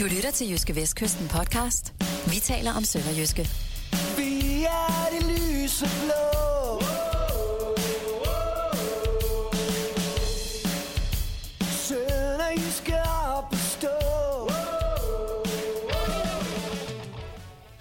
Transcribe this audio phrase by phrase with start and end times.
[0.00, 1.92] Du lytter til Jyske Vestkysten podcast.
[2.26, 3.48] Vi taler om Sønderjyske.
[4.16, 6.15] Vi er det lyse blå.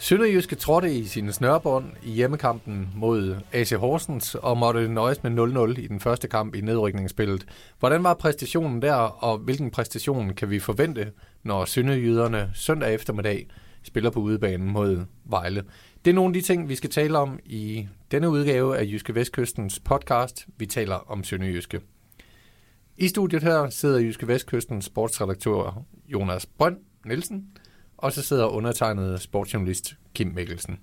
[0.06, 5.32] Sønderjyske trådte i sine snørbånd i hjemmekampen mod AC Horsens og måtte nøjes med
[5.76, 7.46] 0-0 i den første kamp i nedrykningsspillet.
[7.80, 11.12] Hvordan var præstationen der, og hvilken præstation kan vi forvente,
[11.44, 13.48] når Sønderjyderne søndag eftermiddag
[13.84, 15.64] spiller på udebanen mod Vejle?
[16.06, 19.16] Det er nogle af de ting, vi skal tale om i denne udgave af Jyske
[19.16, 20.48] Vestkystens podcast.
[20.58, 21.82] Vi taler om Sønderjyske.
[22.98, 27.48] I studiet her sidder Jyske Vestkystens sportsredaktør Jonas Brønd Nielsen,
[28.06, 30.80] og så sidder undertegnet sportsjournalist Kim Mikkelsen.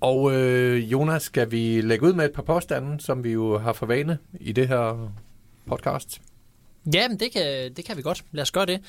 [0.00, 3.72] Og øh, Jonas, skal vi lægge ud med et par påstande, som vi jo har
[3.72, 5.12] for vane i det her
[5.66, 6.20] podcast?
[6.94, 8.24] Ja, men det kan, det kan vi godt.
[8.32, 8.80] Lad os gøre det.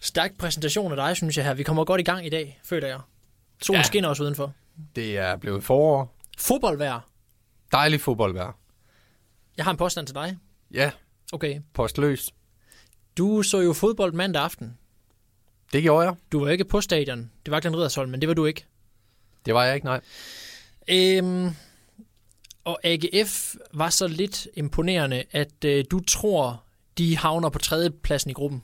[0.00, 1.54] Stærk præsentation af dig, synes jeg her.
[1.54, 3.00] Vi kommer godt i gang i dag, føler jeg.
[3.62, 3.82] Solen Ja.
[3.82, 4.52] skinner også udenfor.
[4.96, 6.16] Det er blevet forår.
[6.38, 7.00] Fodboldvejr.
[7.72, 8.52] Dejlig fodboldvejr.
[9.56, 10.36] Jeg har en påstand til dig.
[10.74, 10.90] Ja,
[11.32, 11.60] Okay.
[11.74, 12.30] postløs.
[13.18, 14.76] Du så jo fodbold mandag aften.
[15.72, 16.14] Det gjorde jeg.
[16.32, 17.30] Du var ikke på stadion.
[17.46, 18.64] Det var Glenn Riddersholm, men det var du ikke.
[19.46, 20.00] Det var jeg ikke, nej.
[20.88, 21.50] Øhm,
[22.64, 26.62] og AGF var så lidt imponerende, at øh, du tror,
[26.98, 28.62] de havner på tredjepladsen i gruppen.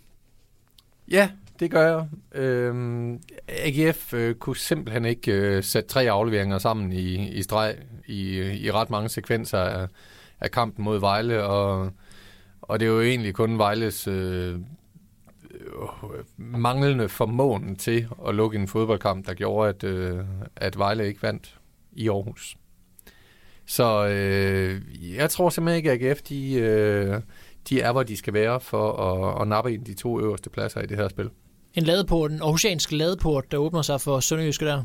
[1.11, 2.09] Ja, det gør jeg.
[2.41, 8.39] Øhm, AGF øh, kunne simpelthen ikke øh, sætte tre afleveringer sammen i, i streg i,
[8.41, 9.89] i ret mange sekvenser af,
[10.41, 11.91] af kampen mod Vejle, og,
[12.63, 14.61] og det er jo egentlig kun Vejles øh, øh,
[16.37, 20.19] manglende formåen til at lukke en fodboldkamp, der gjorde, at, øh,
[20.57, 21.59] at Vejle ikke vandt
[21.93, 22.57] i Aarhus.
[23.67, 24.81] Så øh,
[25.17, 27.21] jeg tror simpelthen ikke, at AGF de, øh,
[27.69, 30.81] de er, hvor de skal være for at, at nappe ind de to øverste pladser
[30.81, 31.31] i det her spil.
[31.75, 34.83] En ladeport, en aarhusiansk ladeport, der åbner sig for Sønderjyske der.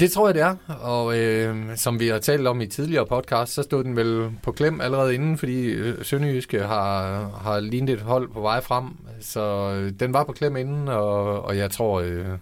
[0.00, 0.56] Det tror jeg, det er.
[0.80, 4.52] Og øh, som vi har talt om i tidligere podcast, så stod den vel på
[4.52, 8.84] klem allerede inden, fordi øh, Sønderjyske har, har lignet et hold på vej frem.
[9.20, 12.38] Så øh, den var på klem inden, og, og jeg tror, øh,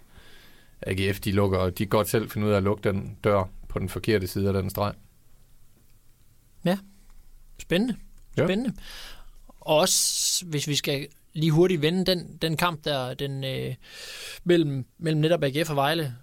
[0.82, 3.78] AGF de lukker, og de godt selv finde ud af at lukke den dør på
[3.78, 4.92] den forkerte side af den streg.
[7.60, 7.96] Spændende.
[8.36, 8.46] Ja.
[8.46, 8.72] Spændende.
[9.48, 13.74] Og også, hvis vi skal lige hurtigt vende den, den kamp der, den øh,
[14.44, 16.14] mellem, mellem netop AGF og Vejle.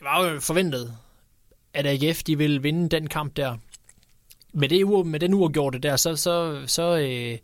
[0.00, 0.96] Det var jo forventet,
[1.74, 3.56] at AGF de ville vinde den kamp der.
[4.52, 7.38] Med, det, uge- med den uafgjorte der, så, så, så øh,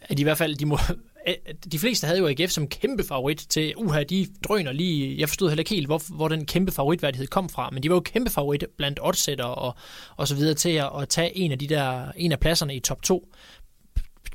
[0.00, 0.78] er de i hvert fald, de må,
[1.72, 5.48] de fleste havde jo AGF som kæmpe favorit til, uha, de drøner lige, jeg forstod
[5.48, 8.30] heller ikke helt, hvor, hvor den kæmpe favoritværdighed kom fra, men de var jo kæmpe
[8.30, 9.74] favorit blandt oddsætter og,
[10.16, 12.80] og så videre til at, at tage en af de der, en af pladserne i
[12.80, 13.28] top 2.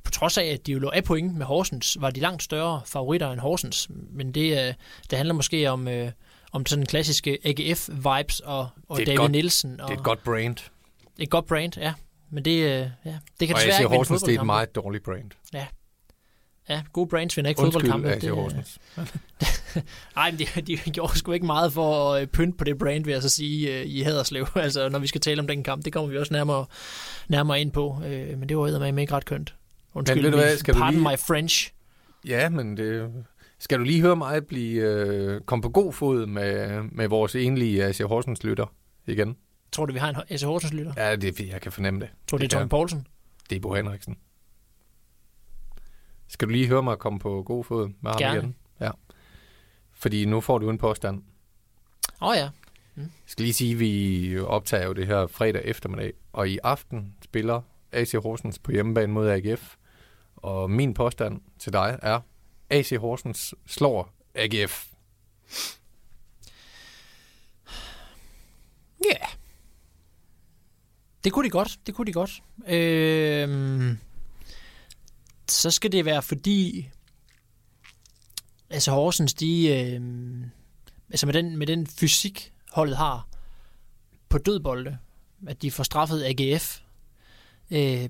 [0.04, 2.82] På trods af, at de jo lå af point med Horsens, var de langt større
[2.86, 4.74] favoritter end Horsens, men det, øh,
[5.10, 6.12] det handler måske om, øh,
[6.52, 9.82] om sådan klassiske AGF-vibes og, og David godt- Nielsen.
[9.82, 10.58] Og Det er et godt brand.
[11.20, 11.94] et godt brand, ja.
[12.30, 12.86] Men det, øh, ja,
[13.40, 15.32] det kan Og desværre ikke Horsens, det er et meget dårligt brand.
[16.70, 18.28] Ja, gode brands vinder ikke Undskyld, fodboldkampe.
[18.28, 18.80] AC Horsens.
[20.16, 23.04] Nej, men de, de gjorde sgu ikke meget for at øh, pynte på det brand,
[23.06, 24.48] vil jeg så sige, øh, i Haderslev.
[24.56, 25.86] altså, når vi skal tale om den kamp.
[25.86, 26.66] Det kommer vi også nærmere,
[27.28, 28.02] nærmere ind på.
[28.06, 29.56] Øh, men det var eddermame ikke ret kønt.
[29.94, 31.72] Undskyld, ved du hvad, skal du pardon lige- my French.
[32.28, 33.12] Ja, men det...
[33.60, 37.86] Skal du lige høre mig blive øh, komme på god fod med, med vores enlige
[37.86, 38.74] AC Horsens lytter
[39.08, 39.38] igen?
[39.72, 40.94] Tror du, vi har en AC Horsens lytter?
[40.98, 42.10] Ja, det er jeg kan fornemme det.
[42.28, 42.70] Tror du, det er kan Tom.
[42.70, 43.08] Poulsen?
[43.50, 44.18] Det er Bo Henriksen.
[46.28, 48.40] Skal du lige høre mig komme på god fod med ham Gerne.
[48.40, 48.56] igen?
[48.80, 48.92] Ja.
[49.94, 51.24] Fordi nu får du en påstand.
[52.22, 52.50] Åh oh, ja.
[52.98, 57.16] Jeg skal lige sige, at vi optager jo det her fredag eftermiddag, og i aften
[57.24, 59.76] spiller AC Horsens på hjemmebane mod AGF.
[60.36, 62.20] Og min påstand til dig er,
[62.70, 64.88] AC Horsens slår AGF.
[69.06, 69.10] Ja.
[69.10, 69.30] Yeah.
[71.24, 71.80] Det kunne de godt.
[71.86, 72.44] Det kunne de godt.
[72.68, 73.98] Øhm,
[75.48, 76.90] så skal det være fordi,
[78.70, 80.52] altså Horsens, de, øhm,
[81.10, 83.28] altså med den, med den fysik, holdet har
[84.30, 84.98] på dødbolde,
[85.48, 86.80] at de får straffet AGF
[87.72, 88.10] øh,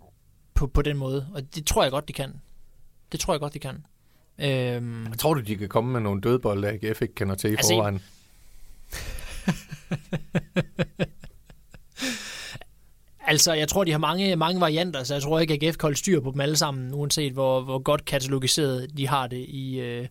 [0.54, 1.30] på, på den måde.
[1.34, 2.42] Og det tror jeg godt, de kan.
[3.12, 3.86] Det tror jeg godt, de kan.
[4.42, 7.74] Øhm, Tror du, de kan komme med nogle dødbolde, AGF ikke kender til i Altså,
[7.74, 8.02] forvejen?
[13.30, 15.88] Altså, jeg tror, de har mange, mange varianter, så jeg tror ikke, at AGF kan
[15.88, 19.80] holde styr på dem alle sammen, uanset hvor, hvor godt katalogiseret de har det i,
[19.80, 20.08] øh,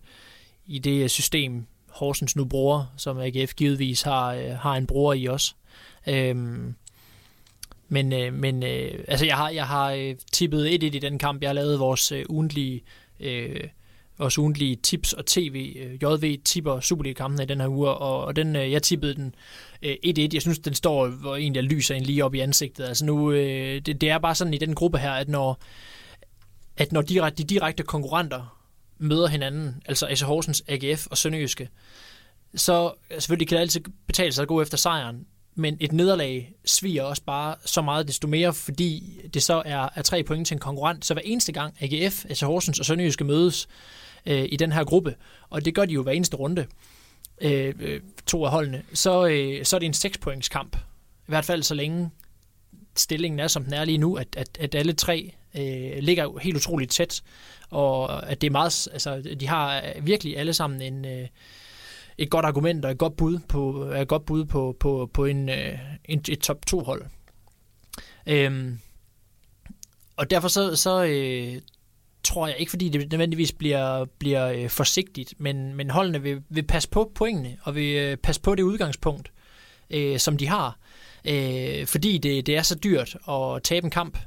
[0.66, 5.28] i det system, Horsens nu bruger, som AGF givetvis har, øh, har en bruger i
[5.28, 5.56] os.
[6.06, 6.74] Øhm,
[7.88, 11.42] men øh, men øh, altså, jeg har, jeg har øh, tippet 1-1 i den kamp.
[11.42, 12.82] Jeg har lavet vores øh, ugentlige
[13.20, 13.60] øh,
[14.18, 15.76] vores ugentlige tips og tv.
[15.80, 19.34] Øh, JV tipper Superliga-kampene i den her uge, og, og den, øh, jeg tippede den
[19.82, 20.28] øh, 1-1.
[20.32, 22.84] Jeg synes, den står hvor egentlig lyser en lige op i ansigtet.
[22.84, 25.60] Altså nu, det, det er bare sådan i den gruppe her, at når,
[26.76, 28.58] at når de, de direkte konkurrenter
[28.98, 31.68] møder hinanden, altså AC Horsens, AGF og Sønderjyske,
[32.54, 37.02] så selvfølgelig kan det altid betale sig at gå efter sejren, men et nederlag sviger
[37.02, 40.60] også bare så meget desto mere, fordi det så er, er tre point til en
[40.60, 41.04] konkurrent.
[41.04, 43.68] Så hver eneste gang AGF, altså Horsens og Sønderjyske mødes
[44.26, 45.14] øh, i den her gruppe,
[45.50, 46.66] og det gør de jo hver eneste runde,
[47.40, 50.76] øh, øh to af holdene, så, øh, så er det en 6 points kamp.
[50.76, 52.10] I hvert fald så længe
[52.96, 56.56] stillingen er, som den er lige nu, at, at, at alle tre øh, ligger helt
[56.56, 57.22] utroligt tæt,
[57.70, 61.28] og at det er meget, altså de har virkelig alle sammen en, øh,
[62.18, 65.48] et godt argument og et godt bud på, et godt bud på, på, på en,
[65.48, 67.04] øh, en, et top 2 hold.
[68.26, 68.78] Øhm,
[70.16, 71.60] og derfor så, så øh,
[72.24, 76.62] tror jeg ikke, fordi det nødvendigvis bliver, bliver øh, forsigtigt, men, men holdene vil, vil
[76.62, 79.32] passe på pointene, og vil øh, passe på det udgangspunkt,
[79.90, 80.78] øh, som de har.
[81.24, 84.18] Øh, fordi det, det er så dyrt at tabe en kamp,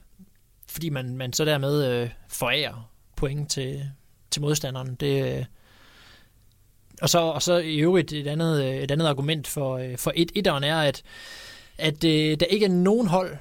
[0.68, 3.84] fordi man, man så dermed øh, forærer point til,
[4.32, 4.96] til modstanderen.
[4.96, 5.46] Det, øh,
[7.02, 10.12] og så, og så i øvrigt et andet, øh, et andet argument for, øh, for
[10.16, 11.04] et, etteren er, at,
[11.78, 13.38] at øh, der ikke er nogen hold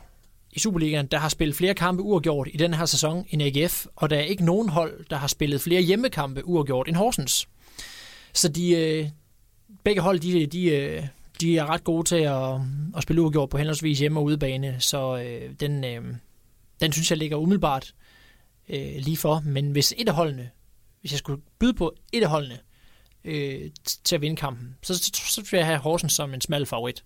[0.53, 4.11] i Superligaen, der har spillet flere kampe uafgjort i den her sæson end AGF, og
[4.11, 7.49] der er ikke nogen hold, der har spillet flere hjemmekampe uafgjort end Horsens.
[8.33, 9.09] Så de, øh,
[9.85, 11.07] begge hold, de, de, øh,
[11.41, 12.61] de er ret gode til at,
[12.97, 16.03] at spille uafgjort på henholdsvis hjemme- og udebane, så øh, den, øh,
[16.81, 17.95] den synes jeg ligger umiddelbart
[18.69, 19.43] øh, lige for.
[19.45, 20.51] Men hvis et af holdene,
[21.01, 22.59] hvis jeg skulle byde på et af holdene,
[23.25, 23.71] øh,
[24.05, 24.77] til at vinde kampen.
[24.83, 27.05] Så, så, så vil jeg have Horsens som en smal favorit.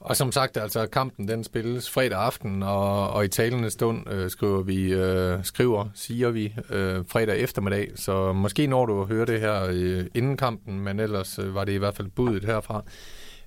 [0.00, 4.30] Og som sagt, altså kampen den spilles fredag aften, og, og i talende stund øh,
[4.30, 7.92] skriver vi, øh, skriver, siger vi, øh, fredag eftermiddag.
[7.94, 11.72] Så måske når du hører det her øh, inden kampen, men ellers øh, var det
[11.72, 12.84] i hvert fald budet herfra.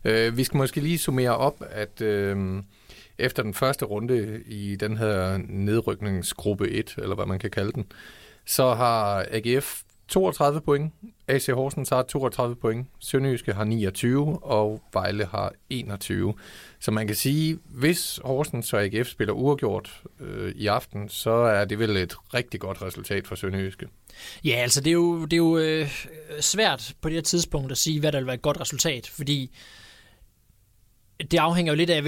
[0.05, 2.63] Øh, vi skal måske lige summere op, at øh,
[3.17, 7.85] efter den første runde i den her nedrykningsgruppe 1, eller hvad man kan kalde den,
[8.45, 10.93] så har AGF 32 point,
[11.27, 16.33] AC Horsens har 32 point, Sønderjyske har 29, og Vejle har 21.
[16.79, 21.65] Så man kan sige, hvis Horsens og AGF spiller uafgjort øh, i aften, så er
[21.65, 23.87] det vel et rigtig godt resultat for Sønderjyske.
[24.45, 26.05] Ja, altså det er jo, det er jo øh,
[26.39, 29.51] svært på det her tidspunkt at sige, hvad der vil være et godt resultat, fordi
[31.31, 32.01] det afhænger jo lidt af,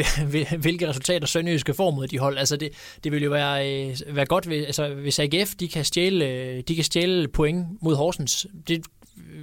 [0.57, 2.37] hvilke resultater Sønderjyske får mod de hold.
[2.37, 2.69] Altså det,
[3.03, 6.63] det vil jo være, øh, være godt, hvis, altså hvis AGF de kan, stjæle, øh,
[6.67, 8.47] de kan stjæle point mod Horsens.
[8.67, 8.85] Det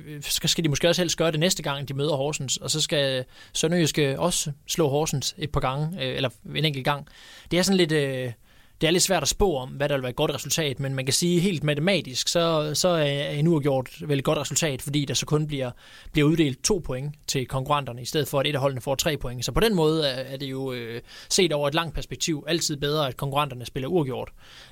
[0.07, 2.71] øh, skal, skal de måske også helst gøre det næste gang, de møder Horsens, og
[2.71, 7.07] så skal Sønderjyske også slå Horsens et par gange, eller en enkelt gang.
[7.51, 7.93] Det er sådan lidt...
[7.93, 8.33] Øh,
[8.81, 10.95] det er lidt svært at spå om, hvad der vil være et godt resultat, men
[10.95, 15.05] man kan sige helt matematisk, så, så er en uafgjort vel et godt resultat, fordi
[15.05, 15.71] der så kun bliver,
[16.13, 19.17] bliver uddelt to point til konkurrenterne, i stedet for at et af holdene får tre
[19.17, 19.45] point.
[19.45, 23.09] Så på den måde er det jo øh, set over et langt perspektiv altid bedre,
[23.09, 24.29] at konkurrenterne spiller uafgjort,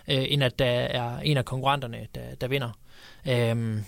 [0.08, 2.70] øh, end at der er en af konkurrenterne, der, der vinder.
[3.28, 3.84] Øhm,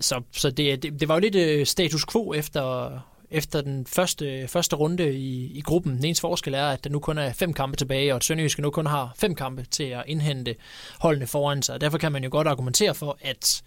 [0.00, 2.90] så så det, det, det var jo lidt øh, status quo efter,
[3.30, 5.96] efter den første, første runde i, i gruppen.
[5.96, 8.62] Den eneste forskel er, at der nu kun er fem kampe tilbage, og at Sønderjyske
[8.62, 10.54] nu kun har fem kampe til at indhente
[11.00, 11.80] holdene foran sig.
[11.80, 13.62] Derfor kan man jo godt argumentere for, at,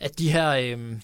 [0.00, 0.50] at de her...
[0.50, 0.96] Øh,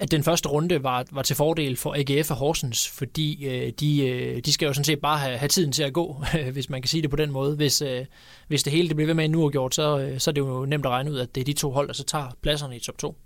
[0.00, 4.08] at den første runde var, var til fordel for AGF og Horsens, fordi øh, de,
[4.08, 6.82] øh, de skal jo sådan set bare have, have tiden til at gå, hvis man
[6.82, 7.56] kan sige det på den måde.
[7.56, 8.04] Hvis, øh,
[8.48, 10.66] hvis det hele det bliver ved med en uafgjort, så, øh, så er det jo
[10.66, 12.80] nemt at regne ud, at det er de to hold, der så tager pladserne i
[12.80, 13.16] top 2.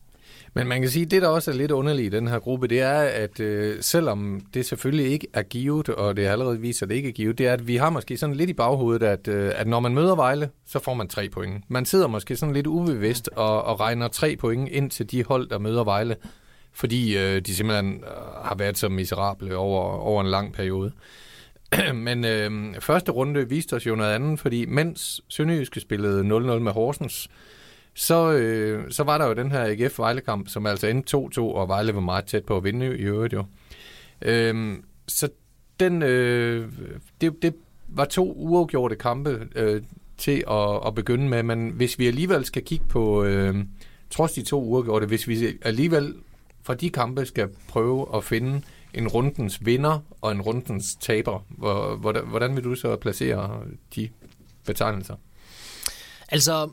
[0.55, 2.67] Men man kan sige, at det, der også er lidt underligt i den her gruppe,
[2.67, 6.91] det er, at øh, selvom det selvfølgelig ikke er givet, og det allerede viser, at
[6.91, 9.29] det ikke er givet, det er, at vi har måske sådan lidt i baghovedet, at,
[9.29, 11.65] øh, at når man møder Vejle, så får man tre point.
[11.69, 15.49] Man sidder måske sådan lidt ubevidst og, og regner tre point ind til de hold,
[15.49, 16.17] der møder Vejle,
[16.73, 20.93] fordi øh, de simpelthen øh, har været så miserable over, over en lang periode.
[21.95, 26.25] Men øh, første runde viste os jo noget andet, fordi mens Sønderjyske spillede 0-0
[26.59, 27.29] med Horsens,
[27.95, 31.69] så, øh, så var der jo den her AGF Vejle-kamp, som altså endte 2-2, og
[31.69, 33.45] Vejle var meget tæt på at vinde i øvrigt jo.
[34.23, 34.77] Øh,
[35.09, 35.29] så
[35.81, 36.73] den, øh,
[37.21, 37.55] det, det
[37.89, 39.83] var to uafgjorte kampe øh,
[40.19, 43.65] til at, at begynde med, men hvis vi alligevel skal kigge på, øh,
[44.11, 46.15] trods de to uafgjorte, hvis vi alligevel
[46.63, 48.63] fra de kampe skal prøve at finde
[48.95, 51.39] en rundens vinder og en rundens taber,
[51.97, 53.61] hvordan, hvordan vil du så placere
[53.97, 54.09] de
[54.67, 55.17] betegnelser?
[56.29, 56.71] Altså,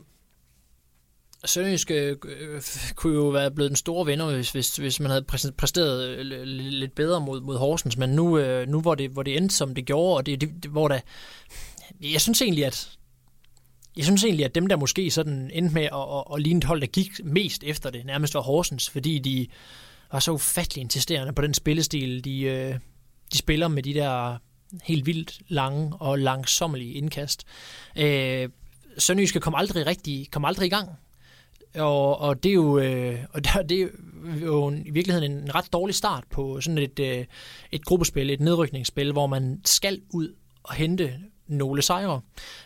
[1.44, 2.62] Sønderjysk øh, øh,
[2.94, 5.24] kunne jo være blevet den store vinder, hvis, hvis, hvis man havde
[5.56, 9.36] præsteret øh, lidt bedre mod, mod Horsens, men nu, øh, nu hvor, det, hvor det
[9.36, 11.00] endte, som det gjorde, og det, det, hvor der...
[12.00, 12.90] Jeg synes egentlig, at
[13.96, 16.64] jeg synes egentlig, at dem, der måske sådan endte med at, at, at ligne et
[16.64, 19.46] hold, der gik mest efter det, nærmest var Horsens, fordi de
[20.12, 22.74] var så ufattelig insisterende på den spillestil, de, øh,
[23.32, 24.36] de spiller med de der
[24.82, 27.44] helt vildt lange og langsommelige indkast.
[27.96, 28.48] Øh,
[28.98, 30.90] Sønderjyske kom aldrig rigtig, kom aldrig i gang.
[31.78, 33.86] Og, og det er jo, øh, og der, det er
[34.42, 37.24] jo i virkeligheden en ret dårlig start på sådan et, øh,
[37.72, 41.14] et gruppespil, et nedrykningsspil, hvor man skal ud og hente
[41.50, 42.20] nogle sejre.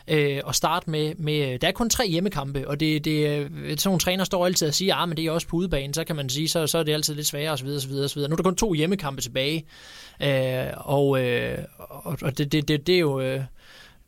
[0.09, 3.79] Øh, og starte med, med, der er kun tre hjemmekampe, og det, det øh, sådan
[3.85, 6.17] nogle træner står altid og siger, ah, men det er også på udebane, så kan
[6.17, 7.69] man sige, så, så er det altid lidt sværere osv.
[7.69, 8.21] osv., osv.
[8.21, 9.65] Nu er der kun to hjemmekampe tilbage,
[10.23, 11.59] øh, og, øh,
[12.23, 13.21] og det, det, det, det er jo...
[13.21, 13.41] Øh,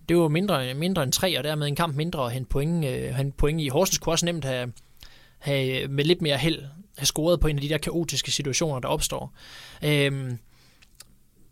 [0.08, 3.14] det var mindre, mindre end tre, og dermed en kamp mindre at hente point, øh,
[3.14, 3.68] hente point i.
[3.68, 4.72] Horsens kunne også nemt have,
[5.38, 6.62] have med lidt mere held
[6.98, 9.34] have scoret på en af de der kaotiske situationer, der opstår.
[9.84, 10.38] Øhm,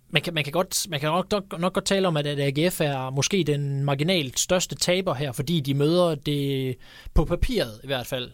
[0.08, 2.80] man kan, man kan, godt, man kan nok, nok, nok godt tale om, at AGF
[2.80, 6.76] er måske den marginalt største taber her, fordi de møder det
[7.14, 8.32] på papiret i hvert fald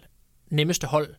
[0.50, 1.14] nemmeste hold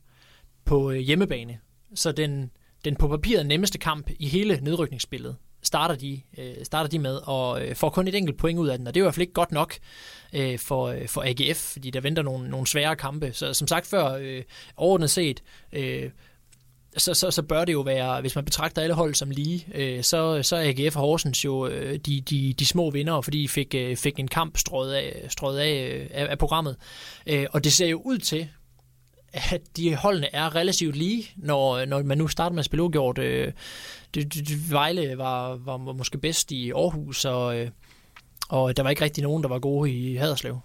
[0.65, 1.59] på øh, hjemmebane.
[1.95, 2.51] Så den,
[2.85, 7.61] den på papiret nemmeste kamp i hele nedrykningsspillet starter de, øh, starter de med, og
[7.65, 9.21] øh, får kun et enkelt point ud af den, og det er i hvert fald
[9.21, 9.75] ikke godt nok
[10.33, 13.33] øh, for, øh, for AGF, fordi der venter nogle, nogle svære kampe.
[13.33, 14.43] Så som sagt før, øh,
[14.77, 16.09] overordnet set, øh,
[16.97, 20.03] så, så, så bør det jo være, hvis man betragter alle hold som lige, øh,
[20.03, 23.49] så, så er AGF og Horsens jo øh, de, de, de små vinder, fordi de
[23.49, 26.75] fik, øh, fik en kamp strøget af, strøget af, øh, af, af programmet.
[27.27, 28.47] Øh, og det ser jo ud til,
[29.33, 33.17] at de holdene er relativt lige, når, når man nu starter med at spille uafgjort.
[33.17, 33.51] Øh,
[34.13, 37.69] det, det, Vejle var, var måske bedst i Aarhus, og, øh,
[38.49, 40.59] og der var ikke rigtig nogen, der var gode i Haderslev.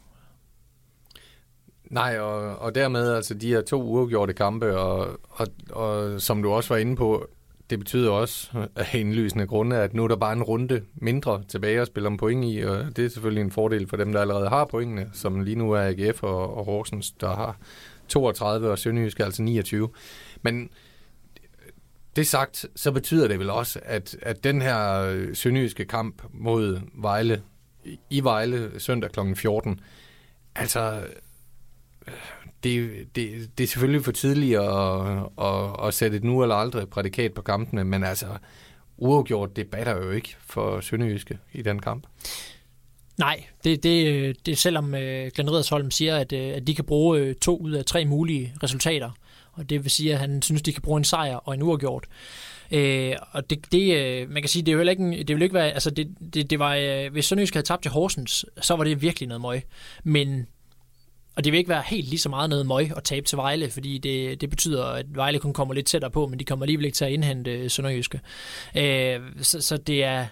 [1.91, 6.53] Nej, og, og dermed altså de her to uafgjorte kampe, og, og, og som du
[6.53, 7.29] også var inde på,
[7.71, 11.81] det betyder også af indlysende grunde, at nu er der bare en runde mindre tilbage
[11.81, 14.49] at spille om point i, og det er selvfølgelig en fordel for dem, der allerede
[14.49, 17.57] har pointene, som lige nu er AGF og, og Horsens, der har
[18.09, 19.89] 32, og Sønderjysk altså 29.
[20.43, 20.71] Men
[22.17, 26.81] det sagt, så betyder det vel også, at, at den her øh, sønderjyske kamp mod
[26.95, 27.43] Vejle,
[28.11, 29.21] i Vejle søndag kl.
[29.35, 29.81] 14,
[30.55, 31.03] altså
[32.07, 32.15] øh,
[32.65, 35.01] det, det, det er selvfølgelig for tidligt at,
[35.41, 38.27] at, at sætte et nu eller aldrig prædikat på kampene, men altså
[38.97, 42.07] uafgjort, det batter jo ikke for Sønderjyske i den kamp.
[43.19, 47.19] Nej, det, det, det selvom øh, Glenn Redersholm siger, at, øh, at de kan bruge
[47.19, 49.11] øh, to ud af tre mulige resultater,
[49.53, 52.05] og det vil sige, at han synes, de kan bruge en sejr og en uafgjort.
[52.71, 55.43] Øh, og det, det, øh, man kan sige, det er jo heller ikke, det vil
[55.43, 58.77] ikke være, altså det, det, det var, øh, hvis Sønderjysk havde tabt til Horsens, så
[58.77, 59.63] var det virkelig noget møg.
[60.05, 60.47] Men
[61.37, 63.71] og det vil ikke være helt lige så meget noget møg at tabe til Vejle,
[63.71, 66.85] fordi det, det betyder, at Vejle kun kommer lidt tættere på, men de kommer alligevel
[66.85, 68.21] ikke til at indhente øh, Sønderjyske.
[68.77, 70.27] Øh, så, så det er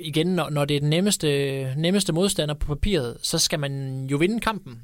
[0.00, 4.16] igen, når, når det er den nemmeste, nemmeste modstander på papiret, så skal man jo
[4.16, 4.82] vinde kampen.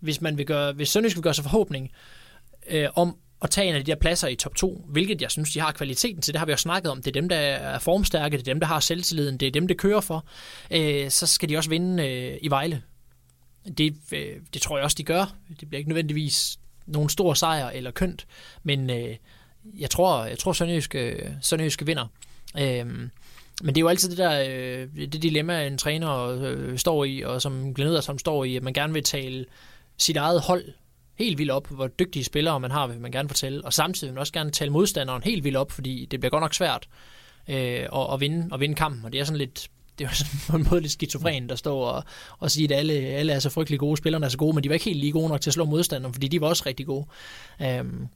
[0.00, 1.90] Hvis, man vil gøre, hvis Sønderjysk vil gøre sig forhåbning
[2.70, 5.52] øh, om at tage en af de der pladser i top 2, hvilket jeg synes,
[5.52, 6.34] de har kvaliteten til.
[6.34, 7.02] Det har vi jo snakket om.
[7.02, 9.68] Det er dem, der er formstærke, det er dem, der har selvtilliden, det er dem,
[9.68, 10.26] der kører for.
[10.70, 12.82] Øh, så skal de også vinde øh, i Vejle.
[13.78, 15.34] Det, øh, det tror jeg også, de gør.
[15.60, 18.26] Det bliver ikke nødvendigvis nogen stor sejr eller kønt,
[18.62, 19.16] men øh,
[19.78, 22.06] jeg tror, jeg tror Sønderjysk, øh, Sønderjysk vinder.
[22.58, 23.08] Øh,
[23.62, 27.20] men det er jo altid det der øh, det dilemma, en træner øh, står i,
[27.20, 29.44] og som Glenn som står i, at man gerne vil tale
[29.98, 30.64] sit eget hold
[31.14, 34.14] helt vildt op, hvor dygtige spillere man har, vil man gerne fortælle, og samtidig vil
[34.14, 36.88] man også gerne tale modstanderen helt vildt op, fordi det bliver godt nok svært
[37.48, 39.68] øh, at, at, vinde, at vinde kampen, og det er sådan lidt
[39.98, 42.04] det er sådan på en måde lidt skizofren, der står og,
[42.38, 44.68] og siger, at alle, alle er så frygtelig gode, spillerne er så gode, men de
[44.68, 46.86] var ikke helt lige gode nok til at slå modstanderen, fordi de var også rigtig
[46.86, 47.06] gode.
[47.80, 48.08] Um,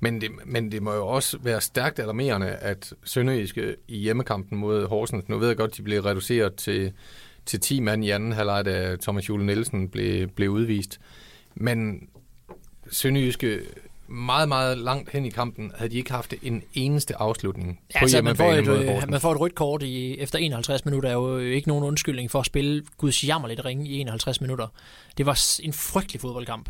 [0.00, 4.86] men det, men det må jo også være stærkt alarmerende, at Sønderjyske i hjemmekampen mod
[4.86, 6.92] Horsens, nu ved jeg godt, de blev reduceret til,
[7.46, 11.00] til 10 mand i anden halvleg, da Thomas Jule Nielsen blev, blev udvist.
[11.54, 12.08] Men
[12.90, 13.60] Sønderjyske
[14.10, 18.04] meget, meget langt hen i kampen, havde de ikke haft en eneste afslutning ja, på
[18.04, 21.12] altså, man får, et, øh, man får et rødt kort i, efter 51 minutter, er
[21.12, 24.66] jo ikke nogen undskyldning for at spille Guds jammerligt ringe i 51 minutter.
[25.18, 26.68] Det var en frygtelig fodboldkamp.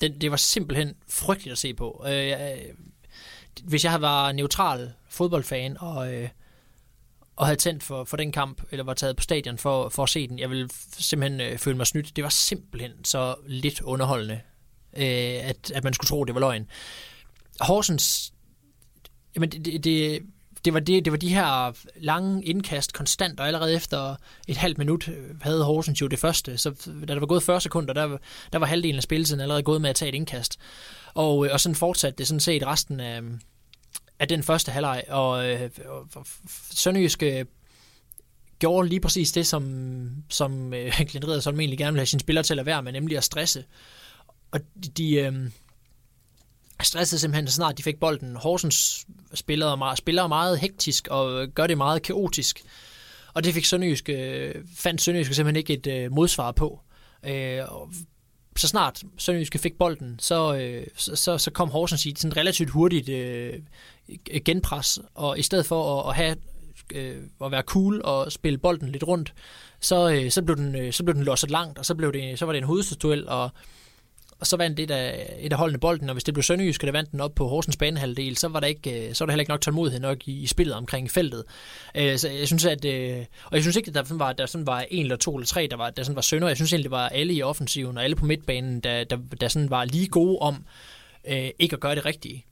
[0.00, 2.04] Det, det var simpelthen frygteligt at se på.
[2.08, 2.74] Øh, øh
[3.62, 6.28] hvis jeg havde været neutral fodboldfan og, øh,
[7.36, 10.08] og havde tændt for, for den kamp, eller var taget på stadion for, for at
[10.08, 12.16] se den, jeg ville simpelthen øh, føle mig snydt.
[12.16, 14.40] Det var simpelthen så lidt underholdende,
[14.96, 16.68] øh, at, at man skulle tro, det var løgn.
[17.60, 18.32] Horsens,
[19.34, 20.22] jamen det, det, det,
[20.64, 24.16] det var, det, det var de her lange indkast konstant, og allerede efter
[24.48, 26.58] et halvt minut øh, havde Horsens jo det første.
[26.58, 28.18] Så da der var gået 40 sekunder, der,
[28.52, 30.58] der var halvdelen af spilletiden allerede gået med at tage et indkast.
[31.14, 33.20] Og, øh, og sådan fortsatte det sådan set resten af,
[34.18, 35.04] af den første halvleg.
[35.08, 36.26] Og, øh, og, og
[36.70, 37.46] Sønderjyske
[38.58, 42.44] gjorde lige præcis det, som, som øh, Clint Riddersholm egentlig gerne ville have sine spillere
[42.44, 43.64] til at være med, nemlig at stresse.
[44.50, 45.34] Og de, de øh,
[46.86, 48.36] stressede simpelthen så snart de fik bolden.
[48.36, 52.62] Horsens spiller meget, spiller meget hektisk og gør det meget kaotisk.
[53.34, 56.80] Og det fik Sønderjysk, øh, fandt Sønderjysk simpelthen ikke et øh, modsvar på.
[57.26, 57.62] Øh,
[58.56, 63.08] så snart Sønderjyske fik bolden, så, øh, så, så kom Horsens i sådan relativt hurtigt
[63.08, 63.54] øh,
[64.44, 66.36] genpres, og i stedet for at, at have
[66.94, 69.34] øh, at være cool og spille bolden lidt rundt,
[69.80, 72.38] så, øh, så, blev den, øh, så blev den losset langt, og så, blev det,
[72.38, 73.50] så var det en hovedstødsduel, og
[74.40, 76.92] og så vandt et af, et af holdene bolden, og hvis det blev Sønderjysk, det
[76.92, 79.42] vandt den op på Horsens banehalvdel, så var der ikke, øh, så var der heller
[79.42, 81.44] ikke nok tålmodighed nok i, i spillet omkring feltet.
[81.94, 84.46] Øh, så jeg synes, at, øh, og jeg synes ikke, at der sådan var, der
[84.46, 86.48] sådan var en eller to eller tre, der var, der sådan var Sønder.
[86.48, 89.48] Jeg synes egentlig, det var alle i offensiven og alle på midtbanen, der, der, der
[89.48, 90.64] sådan var lige gode om
[91.28, 92.44] øh, ikke at gøre det rigtige.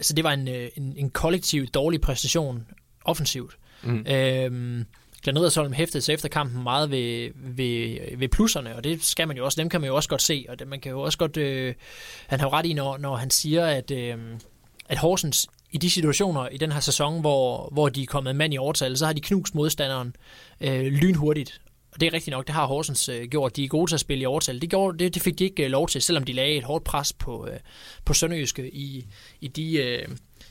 [0.00, 2.66] Så det var en, øh, en, en kollektiv dårlig præstation
[3.04, 3.56] offensivt.
[3.82, 4.06] Mm.
[4.06, 4.84] Øh,
[5.26, 9.36] Glenn Riddersholm hæftede sig efter kampen meget ved, ved, ved plusserne, og det skal man
[9.36, 11.18] jo også, dem kan man jo også godt se, og det, man kan jo også
[11.18, 11.74] godt, øh,
[12.26, 14.18] han har jo ret i, når, når han siger, at, øh,
[14.88, 18.54] at Horsens i de situationer i den her sæson, hvor, hvor de er kommet mand
[18.54, 20.16] i overtal, så har de knust modstanderen
[20.60, 21.60] øh, lynhurtigt.
[21.92, 23.56] Og det er rigtigt nok, det har Horsens øh, gjort.
[23.56, 24.60] De er gode til at spille i overtal.
[24.60, 26.84] Det, gjorde, det, det fik de ikke øh, lov til, selvom de lagde et hårdt
[26.84, 27.58] pres på, øh,
[28.04, 29.06] på Sønderjyske i,
[29.40, 30.08] i, de, øh,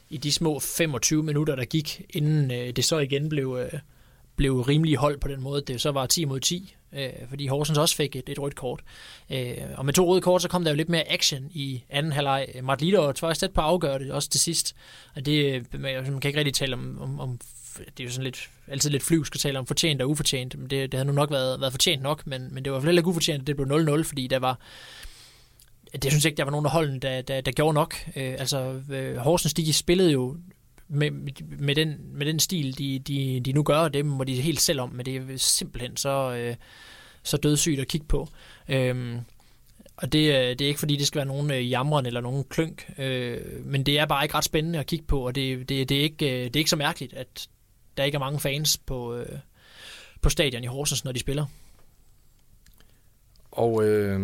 [0.10, 3.79] i de små 25 minutter, der gik, inden øh, det så igen blev, øh,
[4.36, 5.62] blev rimelig hold på den måde.
[5.68, 8.80] Det så var 10 mod 10, øh, fordi Horsens også fik et, et rødt kort.
[9.30, 12.12] Øh, og med to røde kort, så kom der jo lidt mere action i anden
[12.12, 12.48] halvleg.
[12.63, 14.75] Mart Lider var faktisk tæt på at afgøre det, også til sidst.
[15.15, 17.39] Og det, man altså, kan ikke rigtig tale om, om, om
[17.77, 20.58] det er jo sådan lidt, altid lidt flyvsk at tale om fortjent og ufortjent.
[20.60, 22.80] Men det, det havde nu nok været, været fortjent nok, men, men det var i
[22.80, 24.60] hvert fald ikke ufortjent, at det blev 0-0, fordi der var,
[25.94, 27.96] det synes jeg ikke, der var nogen af holdene, der, der, der gjorde nok.
[28.15, 30.38] Øh, altså, øh, Horsens, de spillede jo
[30.88, 31.12] med,
[31.60, 34.82] med, den, med den stil, de, de, de nu gør, det må de helt selv
[34.82, 36.56] om, men det er simpelthen så, øh,
[37.24, 38.27] så dødssygt at kigge på.
[38.70, 39.20] Øhm,
[39.98, 42.44] og det, øh, det er ikke fordi, det skal være nogen øh, jamren eller nogen
[42.44, 45.89] klønk, øh, men det er bare ikke ret spændende at kigge på, og det, det,
[45.89, 47.48] det, er, ikke, øh, det er ikke så mærkeligt, at
[47.98, 49.39] der ikke er mange fans på, øh,
[50.21, 51.45] på stadion i Horsens, når de spiller.
[53.52, 54.19] Og øh,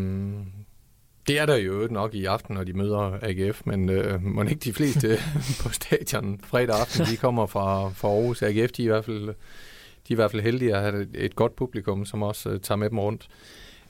[1.28, 4.56] det er der jo nok i aften, når de møder AGF, men øh, må ikke
[4.56, 5.18] de fleste
[5.64, 8.42] på stadion fredag aften, de kommer fra, fra Aarhus.
[8.42, 9.34] AGF, de er i hvert fald, de
[10.10, 12.90] er i hvert fald heldige at have et godt publikum, som også øh, tager med
[12.90, 13.28] dem rundt.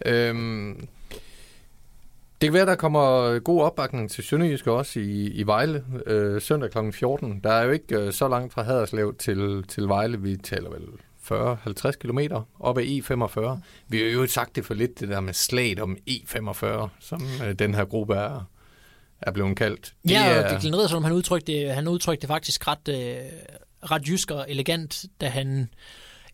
[0.05, 0.87] Øhm,
[2.41, 6.71] det kan være, der kommer god opbakning til Sønderjysk også i, i Vejle øh, søndag
[6.71, 6.91] kl.
[6.91, 7.39] 14.
[7.43, 10.21] Der er jo ikke øh, så langt fra Haderslev til, til Vejle.
[10.21, 10.87] Vi taler vel
[11.31, 12.19] 40-50 km
[12.59, 13.59] op ad E45.
[13.87, 16.65] Vi har jo sagt det for lidt, det der med slaget om E45,
[16.99, 18.49] som øh, den her gruppe er,
[19.21, 19.93] er blevet kaldt.
[20.03, 23.15] Det ja, og det Glenn som han udtrykte det, han udtrykte det faktisk ret, øh,
[23.91, 25.69] ret jysk og elegant, da han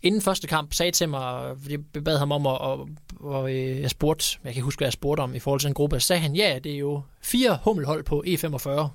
[0.01, 3.89] inden første kamp sagde til mig, jeg bad ham om, at, og, og øh, jeg
[3.89, 6.21] spurgte, jeg kan huske, hvad jeg spurgte om i forhold til en gruppe, så sagde
[6.21, 8.87] han, ja, det er jo fire hummelhold på E45,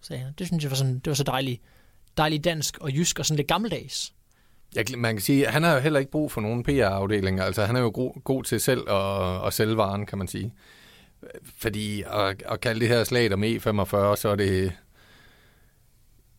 [0.00, 0.32] sagde han.
[0.38, 1.62] Det synes jeg var, sådan, det var så dejligt,
[2.16, 4.13] dejligt dansk og jysk og sådan lidt gammeldags.
[4.74, 7.40] Jeg, man kan sige, at han har jo heller ikke brug for nogen PR-afdeling.
[7.40, 10.52] Altså, han er jo god, god til selv at, at sælge varen, kan man sige.
[11.58, 14.72] Fordi at, at kalde det her slag om E45, så er det...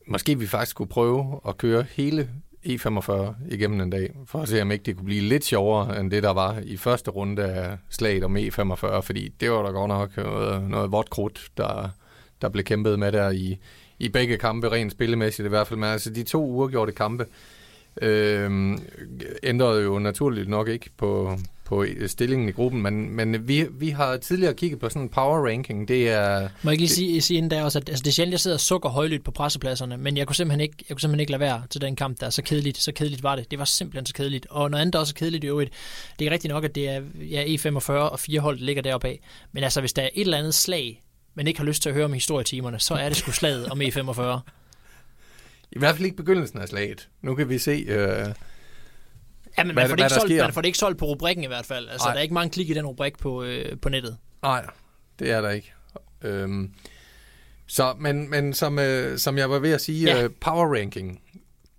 [0.08, 2.30] Måske vi faktisk skulle prøve at køre hele
[2.66, 3.14] E45
[3.52, 6.24] igennem en dag, for at se, om ikke det kunne blive lidt sjovere, end det,
[6.24, 10.18] der var i første runde af slaget om E45, fordi det var der godt nok
[10.18, 11.90] noget, noget vådt krudt, der,
[12.42, 13.58] der blev kæmpet med der i,
[14.00, 15.80] i begge kampe, rent spillemæssigt i hvert fald.
[15.80, 17.26] Men altså de to uafgjorte kampe,
[18.02, 18.78] øh,
[19.44, 24.18] ændrede jo naturligt nok ikke på, på stillingen i gruppen, men, men vi, vi har
[24.18, 25.88] tidligere kigget på sådan en power ranking.
[25.88, 26.50] Det er...
[26.62, 28.40] Må jeg ikke lige sige, sige inden der også, at altså, det er sjældent, jeg
[28.40, 31.32] sidder og sukker højlydt på pressepladserne, men jeg kunne simpelthen ikke, jeg kunne simpelthen ikke
[31.32, 32.30] lade være til den kamp der.
[32.30, 33.52] Så kedeligt, så kedeligt var det.
[33.52, 34.48] Det var simpelthen så kedeligt.
[34.50, 35.74] Og noget andet der også er kedeligt i øvrigt,
[36.20, 39.08] det er rigtigt nok, at det er ja, E45 og fire hold, der ligger deroppe
[39.08, 39.20] af.
[39.52, 41.02] Men altså, hvis der er et eller andet slag,
[41.36, 43.82] men ikke har lyst til at høre om historietimerne, så er det sgu slaget om
[43.82, 44.22] E45.
[45.76, 47.10] I hvert fald ikke begyndelsen af slaget.
[47.22, 47.86] Nu kan vi se...
[47.88, 48.28] Øh
[49.58, 51.48] Ja, men man, får det ikke solgt, man får det ikke solgt på rubrikken i
[51.48, 51.90] hvert fald.
[51.90, 52.14] Altså, Ej.
[52.14, 54.18] der er ikke mange klik i den rubrik på, øh, på nettet.
[54.42, 54.66] Nej,
[55.20, 55.74] det er der ikke.
[56.22, 56.74] Øhm,
[57.68, 60.24] så, men, men som, øh, som jeg var ved at sige, ja.
[60.24, 61.22] øh, power ranking.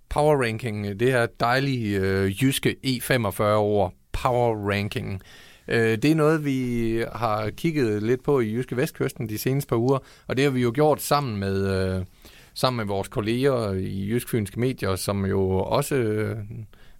[0.09, 5.21] Power ranking, det her dejlige øh, jyske E45 over power ranking.
[5.67, 9.75] Øh, det er noget, vi har kigget lidt på i Jyske Vestkysten de seneste par
[9.75, 11.85] uger, og det har vi jo gjort sammen med...
[11.95, 12.05] Øh,
[12.57, 16.37] sammen med vores kolleger i Jysk Fynske Medier, som jo også, øh,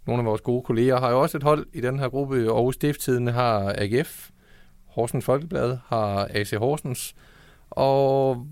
[0.05, 2.35] nogle af vores gode kolleger, har jo også et hold i den her gruppe.
[2.35, 4.29] Aarhus Stifttiden har AGF,
[4.85, 7.15] Horsens Folkeblad har AC Horsens,
[7.69, 8.47] og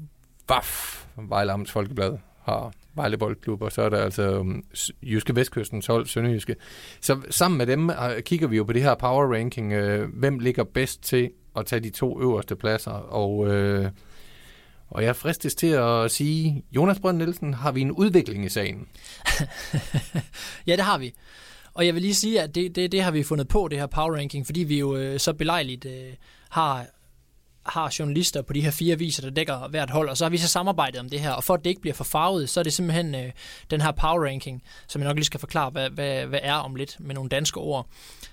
[0.50, 4.64] VAF, Vejle Amts Folkeblad, har Vejle Boldklub, og så er der altså um,
[5.04, 6.56] Jyske Vestkystens hold, Sønderjyske.
[7.02, 9.74] Så sammen med dem øh, kigger vi jo på det her power ranking.
[9.74, 12.92] Øh, hvem ligger bedst til at tage de to øverste pladser?
[12.92, 13.90] Og, øh,
[14.90, 18.88] og jeg fristes til at sige, Jonas Brønd Nielsen, har vi en udvikling i sagen?
[20.68, 21.14] Ja, det har vi.
[21.74, 23.86] Og jeg vil lige sige, at det, det, det har vi fundet på, det her
[23.88, 26.14] power ranking, fordi vi jo øh, så belejligt øh,
[26.50, 26.86] har,
[27.66, 30.38] har journalister på de her fire aviser, der dækker hvert hold, og så har vi
[30.38, 31.32] så samarbejdet om det her.
[31.32, 33.32] Og for at det ikke bliver for farvet, så er det simpelthen øh,
[33.72, 36.76] den her power ranking, som jeg nok lige skal forklare, hvad, hvad, hvad er om
[36.76, 37.88] lidt med nogle danske ord.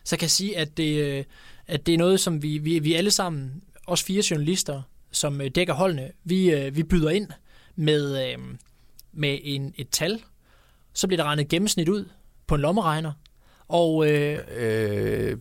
[0.04, 1.24] Så kan jeg sige, at det, øh,
[1.66, 4.82] at det er noget, som vi, vi, vi alle sammen, os fire journalister,
[5.12, 7.28] som øh, dækker holdene, vi, øh, vi byder ind
[7.76, 8.38] med, øh,
[9.12, 10.20] med en, et tal,
[10.92, 12.04] så bliver der regnet gennemsnit ud
[12.46, 13.12] på en lommeregner,
[13.68, 15.36] og øh, Øh,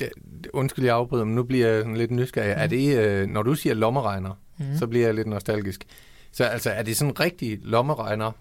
[0.00, 0.08] det,
[0.42, 2.54] det- undskyld, jeg afbryder, men nu bliver jeg sådan lidt nysgerrig.
[2.56, 2.62] Mm.
[2.62, 4.68] Er det, øh, når du siger lommeregner, Mhm.
[4.70, 4.78] mm.
[4.78, 5.84] så bliver jeg lidt nostalgisk.
[6.32, 8.32] Så altså, er det sådan en rigtig lommeregner,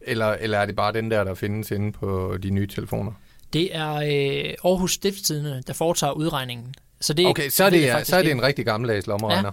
[0.00, 3.12] eller, eller er det bare den der, der findes inde på de nye telefoner?
[3.52, 6.74] det er øh, Aarhus Stiftstidende, der foretager udregningen.
[7.00, 9.52] Så det, Okay, så er det, jeg faktisk så er det en rigtig gammeldags lommeregner.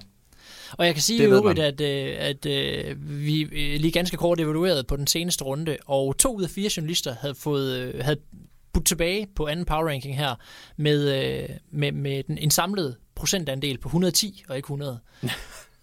[0.71, 4.39] Og jeg kan sige i øvrigt, at, øh, at øh, vi øh, lige ganske kort
[4.39, 8.19] evaluerede på den seneste runde, og to ud af fire journalister havde fået øh, havde
[8.73, 10.35] budt tilbage på anden power ranking her
[10.77, 14.99] med, øh, med, med den, en samlet procentandel på 110 og ikke 100.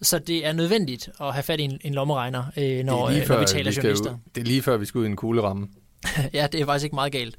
[0.02, 3.28] Så det er nødvendigt at have fat i en, en lommeregner, øh, når, det, øh,
[3.28, 4.18] når vi taler vi skal journalister.
[4.34, 5.68] det er lige før, vi skal ud i en kugleramme.
[6.32, 7.36] ja, det er faktisk ikke meget galt.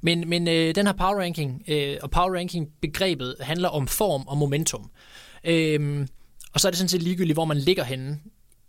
[0.00, 4.22] Men, men øh, den her power ranking, øh, og power ranking begrebet handler om form
[4.26, 4.90] og momentum.
[5.44, 6.08] Øhm,
[6.54, 8.20] og så er det sådan set ligegyldigt, hvor man ligger henne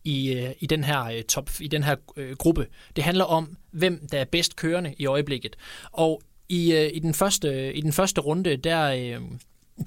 [0.04, 2.68] i, øh, i den her øh, top, i den her øh, gruppe.
[2.96, 5.56] Det handler om, hvem der er bedst kørende i øjeblikket.
[5.92, 9.22] Og i, øh, i, den, første, i den første runde, der, øh,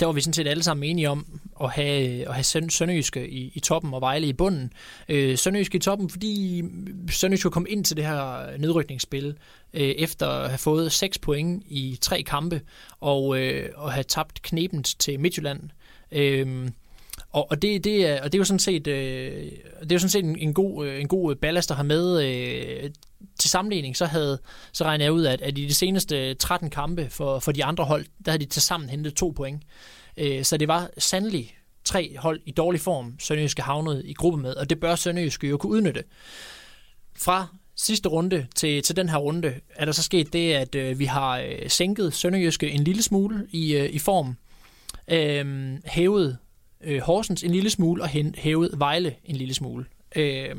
[0.01, 3.29] der var vi sådan set alle sammen enige om at have, øh, at have Sønderjyske
[3.29, 4.73] i, i toppen og Vejle i bunden.
[5.09, 6.63] Øh, Sønderjyske i toppen, fordi
[7.11, 9.37] Sønderjyske kom ind til det her nedrykningsspil
[9.75, 12.61] øh, efter at have fået 6 point i tre kampe
[13.01, 15.61] og, øh, og have tabt knebent til Midtjylland.
[16.13, 16.69] Øh,
[17.33, 19.99] og, og, det, det er, og det er jo sådan set, øh, det er jo
[19.99, 22.25] sådan set en, en, god, øh, en god ballast at have med.
[22.25, 22.91] Øh,
[23.39, 24.39] til sammenligning, så, havde,
[24.73, 27.85] så regner jeg ud, at, at i de seneste 13 kampe for, for de andre
[27.85, 29.63] hold, der havde de til sammen hentet to point.
[30.17, 34.55] Øh, så det var sandelig tre hold i dårlig form, Sønderjyske havnede i gruppe med,
[34.55, 36.05] og det bør Sønderjyske jo kunne udnytte.
[37.17, 40.99] Fra sidste runde til, til den her runde er der så sket det, at øh,
[40.99, 44.37] vi har øh, sænket Sønderjyske en lille smule i, øh, i form,
[45.09, 46.39] øh, hævet
[46.85, 49.85] øh, Horsens en lille smule og hævet Vejle en lille smule.
[50.17, 50.57] Øh,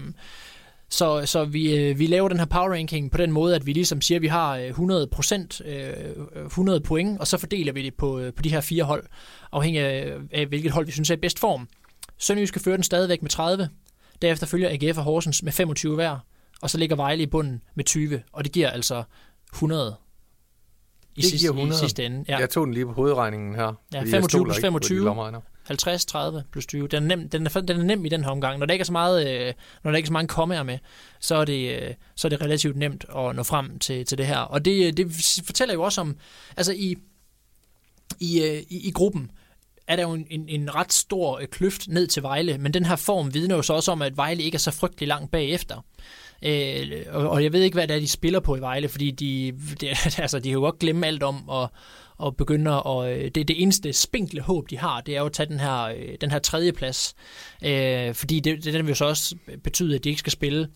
[0.89, 3.73] så, så vi, øh, vi laver den her power ranking på den måde, at vi
[3.73, 7.93] ligesom siger, at vi har øh, 100% øh, 100 point, og så fordeler vi det
[7.93, 9.05] på, øh, på de her fire hold,
[9.51, 11.67] afhængig af, af hvilket hold vi synes er i bedst form.
[12.17, 13.69] Sønderjyske fører den stadigvæk med 30,
[14.21, 16.17] derefter følger AGF og Horsens med 25 hver,
[16.61, 19.03] og så ligger Vejle i bunden med 20, og det giver altså
[19.53, 19.95] 100
[21.15, 21.77] i, Det sidste, giver 100.
[21.77, 22.25] i sidste ende.
[22.27, 22.37] Ja.
[22.37, 23.73] Jeg tog den lige på hovedregningen her.
[23.93, 25.41] Ja, fordi 25 jeg stoler plus ikke på de 25.
[25.67, 26.87] 50, 30 plus 20.
[26.87, 28.59] Den er nem, den er, den er nem i den her omgang.
[28.59, 30.77] Når der ikke er så meget, øh, når der ikke er så mange kommaer med,
[31.19, 34.27] så er det, øh, så er det relativt nemt at nå frem til, til det
[34.27, 34.37] her.
[34.37, 36.17] Og det, øh, det fortæller jo også om,
[36.57, 36.95] altså i,
[38.19, 39.31] i, øh, i, i gruppen,
[39.87, 42.85] er der jo en, en, en ret stor øh, kløft ned til Vejle, men den
[42.85, 45.85] her form vidner jo så også om, at Vejle ikke er så frygtelig langt bagefter.
[46.45, 49.11] Øh, og, og jeg ved ikke, hvad det er, de spiller på i Vejle, fordi
[49.11, 51.69] de, de, altså, de kan jo godt glemme alt om at,
[52.23, 55.33] og begynder at, øh, det, det eneste spinkle håb, de har, det er jo at
[55.33, 57.15] tage den her, øh, den her tredje plads.
[57.65, 60.69] Øh, fordi det, det den vil så også betyde, at de ikke skal spille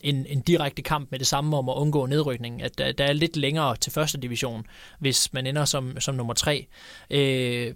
[0.00, 2.62] en, en direkte kamp med det samme om at undgå nedrykning.
[2.62, 4.66] At der, der er lidt længere til første division,
[4.98, 6.66] hvis man ender som, som nummer tre.
[7.10, 7.74] Øh,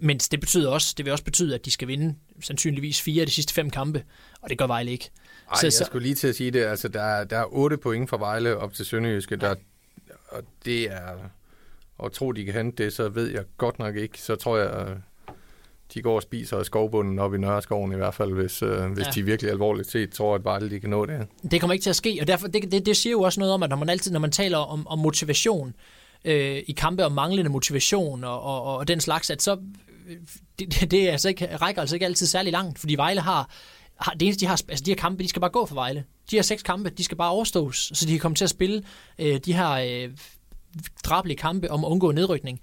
[0.00, 3.26] men det betyder også, det vil også betyde, at de skal vinde sandsynligvis fire af
[3.26, 4.02] de sidste fem kampe,
[4.40, 5.10] og det gør Vejle ikke.
[5.52, 6.64] Ej, jeg skulle lige til at sige det.
[6.64, 9.36] Altså, der, er, der er 8 point fra Vejle op til Sønderjyske.
[9.36, 9.54] Der,
[10.28, 11.30] og det er...
[11.98, 14.20] Og tro, de kan hente det, så ved jeg godt nok ikke.
[14.20, 14.96] Så tror jeg,
[15.94, 19.10] de går og spiser skovbunden op i Nørreskoven i hvert fald, hvis, øh, hvis Ja.
[19.10, 21.26] de virkelig alvorligt set tror, at Vejle de kan nå det.
[21.50, 23.54] Det kommer ikke til at ske, og derfor, det, det, det siger jo også noget
[23.54, 25.74] om, at når man altid, når man taler om, om motivation
[26.24, 29.58] øh, i kampe om manglende motivation og, og, og den slags, at så
[30.08, 30.16] øh,
[30.58, 33.50] det, det, det er altså ikke, rækker altså ikke altid særlig langt, fordi Vejle har,
[33.96, 36.04] har det eneste, de har, altså de her kampe, de skal bare gå for Vejle.
[36.30, 38.82] De her seks kampe, de skal bare overstås, så de kan komme til at spille
[39.18, 40.10] øh, de her øh,
[41.04, 42.60] drabelige kampe om at undgå nedrykning.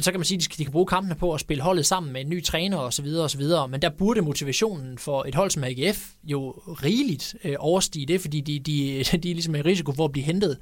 [0.00, 1.86] Så kan man sige, at de, skal, de kan bruge kampene på at spille holdet
[1.86, 3.68] sammen med en ny træner og så videre og så videre.
[3.68, 8.40] Men der burde motivationen for et hold som AGF jo rigeligt øh, overstige det, fordi
[8.40, 10.58] de, de, de er ligesom i risiko for at blive hentet.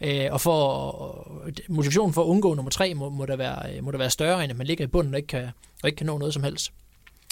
[0.00, 3.90] Øh, og for motivationen for at undgå nummer tre må, må, der være, øh, må
[3.90, 5.48] der være større, end at man ligger i bunden og ikke kan,
[5.82, 6.72] og ikke kan nå noget som helst.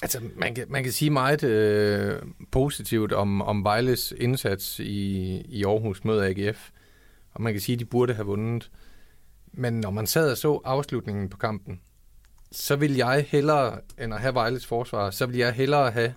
[0.03, 5.65] Altså, man kan, man kan sige meget øh, positivt om, om Vejles indsats i, i
[5.65, 6.71] Aarhus mod AGF.
[7.33, 8.71] Og man kan sige, at de burde have vundet.
[9.53, 11.81] Men når man sad og så afslutningen på kampen,
[12.53, 16.15] så vil jeg hellere, end at have Vejles forsvar, så vil jeg hellere have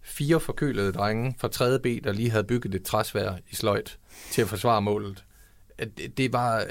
[0.00, 1.78] fire forkølede drenge fra 3.
[1.78, 3.98] B, der lige havde bygget et træsvær i sløjt
[4.30, 5.24] til at forsvare målet.
[5.78, 6.66] At Det, det var,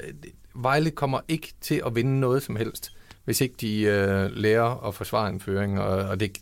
[0.54, 2.92] Vejle kommer ikke til at vinde noget som helst,
[3.24, 6.38] hvis ikke de øh, lærer at forsvare en føring, og, og det,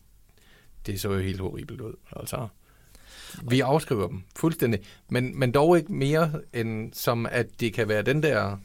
[0.86, 1.94] det så jo helt horribelt ud.
[2.16, 2.48] Altså.
[3.42, 8.02] Vi afskriver dem fuldstændig, men, men dog ikke mere end som, at det kan være
[8.02, 8.56] den der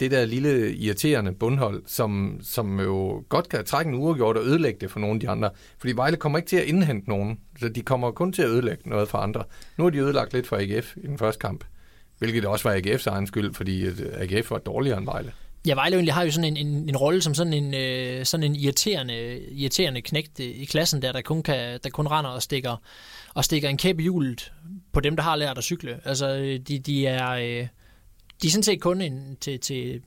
[0.00, 4.80] det der lille irriterende bundhold, som, som jo godt kan trække en uafgjort og ødelægge
[4.80, 5.50] det for nogle af de andre.
[5.78, 8.88] Fordi Vejle kommer ikke til at indhente nogen, så de kommer kun til at ødelægge
[8.88, 9.44] noget for andre.
[9.76, 11.64] Nu har de ødelagt lidt for AGF i den første kamp,
[12.18, 15.32] hvilket også var AGF's egen skyld, fordi AGF øh, var dårligere end Vejle.
[15.66, 18.44] Ja, Vejle egentlig har jo sådan en, en, en rolle som sådan en, øh, sådan
[18.44, 22.42] en irriterende, irriterende knægt øh, i klassen, der, der kun, kan, der kun render og
[22.42, 22.82] stikker,
[23.34, 24.52] og stikker en kæp i hjulet
[24.92, 26.00] på dem, der har lært at cykle.
[26.04, 27.30] Altså, øh, de, de er...
[27.30, 27.66] Øh,
[28.42, 30.02] de er sådan set kun en, til, til,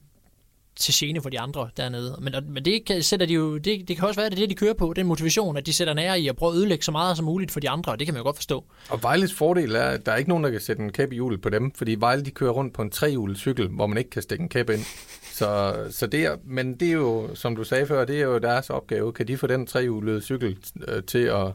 [0.75, 2.17] til gene for de andre dernede.
[2.21, 4.41] Men, men det, kan, sætter de jo, det, det kan også være, at det er
[4.41, 4.93] det, de kører på.
[4.95, 7.51] Den motivation, at de sætter nære i at prøve at ødelægge så meget som muligt
[7.51, 8.65] for de andre, og det kan man jo godt forstå.
[8.89, 11.15] Og Vejles fordel er, at der er ikke nogen, der kan sætte en kæp i
[11.15, 14.09] hjulet på dem, fordi Vejle de kører rundt på en trehjulet cykel, hvor man ikke
[14.09, 14.85] kan stikke en kæp ind.
[15.33, 18.37] Så, så det er, men det er jo, som du sagde før, det er jo
[18.37, 19.13] deres opgave.
[19.13, 21.47] Kan de få den trehjulede cykel øh, til at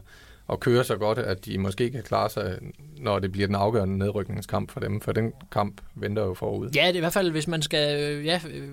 [0.47, 2.57] og køre så godt, at de måske kan klare sig,
[2.97, 6.69] når det bliver den afgørende nedrykningskamp for dem, for den kamp venter jo forud.
[6.75, 7.99] Ja, det er i hvert fald, hvis man skal...
[8.01, 8.69] Øh, ja, øh,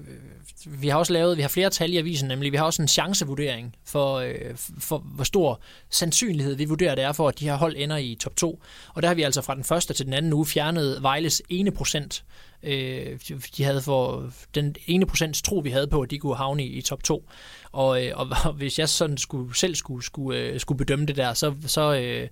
[0.66, 2.88] vi har også lavet, vi har flere tal i avisen, nemlig vi har også en
[2.88, 4.34] chancevurdering for, øh,
[4.78, 5.60] for hvor stor
[5.90, 8.62] sandsynlighed vi vurderer, det er for, at de her hold ender i top 2.
[8.94, 11.70] Og der har vi altså fra den første til den anden uge fjernet Vejles ene
[11.70, 12.24] procent
[12.64, 13.18] Øh,
[13.56, 16.66] de havde for den ene procents tro, vi havde på, at de kunne havne i,
[16.66, 17.28] i top 2.
[17.72, 21.16] Og, øh, og, og hvis jeg sådan skulle, selv skulle, skulle, øh, skulle bedømme det
[21.16, 22.28] der, så, så øh,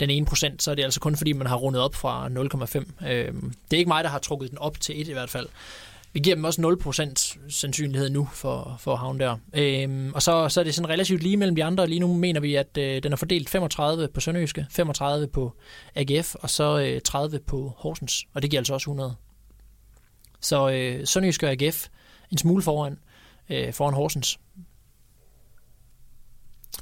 [0.00, 3.08] den ene procent, så er det altså kun fordi, man har rundet op fra 0,5.
[3.08, 3.32] Øh,
[3.70, 5.46] det er ikke mig, der har trukket den op til 1 i hvert fald.
[6.12, 9.36] Vi giver dem også 0% sandsynlighed nu for, for at havne der.
[9.54, 11.86] Øhm, og så, så er det sådan relativt lige mellem de andre.
[11.86, 15.52] Lige nu mener vi, at øh, den er fordelt 35 på Sønderjyske, 35 på
[15.94, 18.24] AGF, og så øh, 30 på Horsens.
[18.34, 19.14] Og det giver altså også 100.
[20.40, 21.88] Så øh, Sønderjysk og AGF
[22.30, 22.98] en smule foran,
[23.50, 24.40] øh, foran Horsens.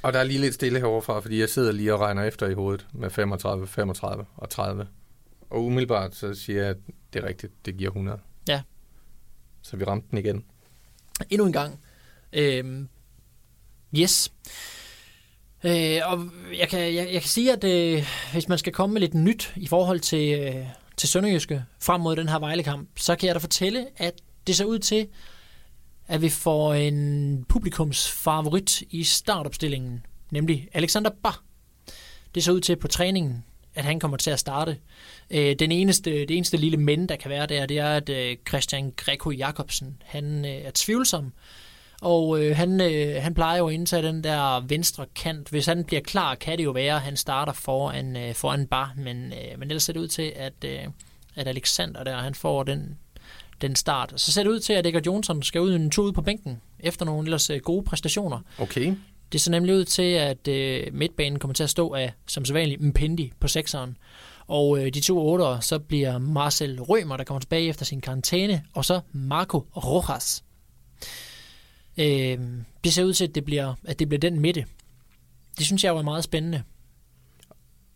[0.03, 2.55] Og der er lige lidt stille heroverfra, fordi jeg sidder lige og regner efter i
[2.55, 4.87] hovedet med 35, 35 og 30.
[5.51, 6.77] Og umiddelbart så siger jeg, at
[7.13, 8.19] det er rigtigt, det giver 100.
[8.49, 8.63] Ja.
[9.63, 10.45] Så vi ramte den igen.
[11.31, 11.81] Endnu en gang.
[12.33, 12.85] Øh,
[13.99, 14.33] yes.
[15.65, 19.01] Øh, og jeg kan, jeg, jeg kan sige, at øh, hvis man skal komme med
[19.01, 20.67] lidt nyt i forhold til, øh,
[20.97, 24.15] til Sønderjyske frem mod den her Vejlekamp, så kan jeg da fortælle, at
[24.47, 25.09] det ser ud til,
[26.09, 31.43] at vi får en publikumsfavorit i startopstillingen, nemlig Alexander Bar.
[32.35, 34.79] Det ser ud til på træningen, at han kommer til at starte.
[35.31, 38.37] Øh, den eneste, det eneste lille men, der kan være der, det er, at øh,
[38.49, 41.33] Christian Greco Jacobsen, han øh, er tvivlsom,
[42.03, 45.49] og øh, han, øh, han plejer jo at indtage den der venstre kant.
[45.49, 48.95] Hvis han bliver klar, kan det jo være, at han starter foran, øh, foran bar.
[48.97, 50.81] Men, øh, men ellers ser det ud til, at, øh,
[51.37, 52.99] at Alexander der, han får den,
[53.61, 54.13] den start.
[54.17, 56.61] Så ser det ud til, at Edgar Johnson skal ud en tur ud på bænken,
[56.81, 58.41] efter nogle ellers øh, gode præstationer.
[58.59, 58.95] Okay.
[59.33, 62.81] Det ser nemlig ud til, at øh, midtbanen kommer til at stå af, som sædvanligt,
[62.81, 63.97] Mpendi på sekseren.
[64.47, 68.63] Og øh, de to otter, så bliver Marcel Rømer, der kommer tilbage efter sin karantæne,
[68.75, 70.45] og så Marco Rojas.
[71.99, 72.39] Øh,
[72.85, 74.65] det ser ud til, at det, bliver, at det bliver den midte.
[75.59, 76.63] Det synes jeg jo er meget spændende.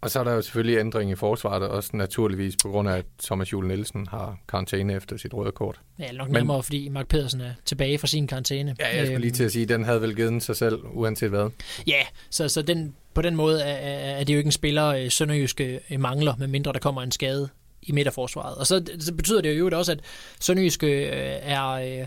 [0.00, 3.04] Og så er der jo selvfølgelig ændring i forsvaret, også naturligvis på grund af, at
[3.22, 5.80] Thomas Juhl Nielsen har karantæne efter sit røde kort.
[5.98, 8.76] Ja, nok nemmere, Men, fordi Mark Pedersen er tilbage fra sin karantæne.
[8.78, 10.78] Ja, jeg skulle lige til at sige, at den havde vel givet den sig selv,
[10.92, 11.50] uanset hvad.
[11.86, 15.10] Ja, så, så den, på den måde er, er det jo ikke en spiller, øh,
[15.10, 17.48] Sønderjyske øh, mangler, medmindre der kommer en skade
[17.82, 18.54] i midterforsvaret.
[18.56, 20.00] Og så, så betyder det jo også, at
[20.40, 22.06] Sønderjyske øh, er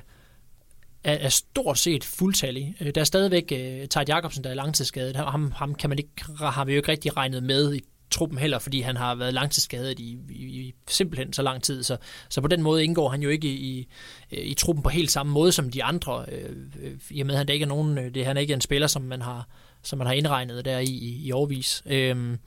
[1.04, 2.76] er, er stort set fuldtallig.
[2.82, 5.16] Øh, der er stadigvæk øh, uh, Tejt Jacobsen, der er langtidsskadet.
[5.16, 8.60] Ham, ham kan man ikke, har vi jo ikke rigtig regnet med i truppen heller,
[8.60, 11.84] fordi han har været langtidsskadet i, i, i simpelthen så lang tid.
[11.84, 11.98] Så,
[12.30, 13.88] så på den måde indgår han jo ikke i,
[14.32, 16.50] i, i truppen på helt samme måde som de andre, øh,
[16.82, 18.88] øh i og med at han ikke er nogen, det, han er ikke en spiller,
[18.88, 19.48] som man har,
[19.84, 21.84] som man har indregnet der i, i, i årvis.
[21.86, 22.38] Øh,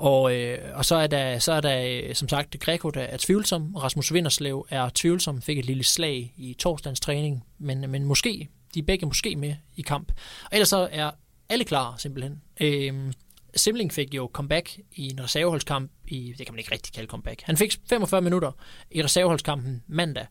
[0.00, 3.16] og, øh, og så er der, så er der øh, som sagt Greco, der er
[3.16, 3.74] tvivlsom.
[3.74, 8.78] Rasmus Vinderslev er tvivlsom, fik et lille slag i torsdagens træning, men, men måske, de
[8.78, 10.12] er begge måske med i kamp.
[10.44, 11.10] Og ellers så er
[11.48, 12.42] alle klar simpelthen.
[12.60, 13.12] Øh,
[13.56, 17.42] Simling fik jo comeback i en reserveholdskamp i, det kan man ikke rigtig kalde comeback.
[17.42, 18.52] Han fik 45 minutter
[18.90, 20.26] i reserveholdskampen mandag.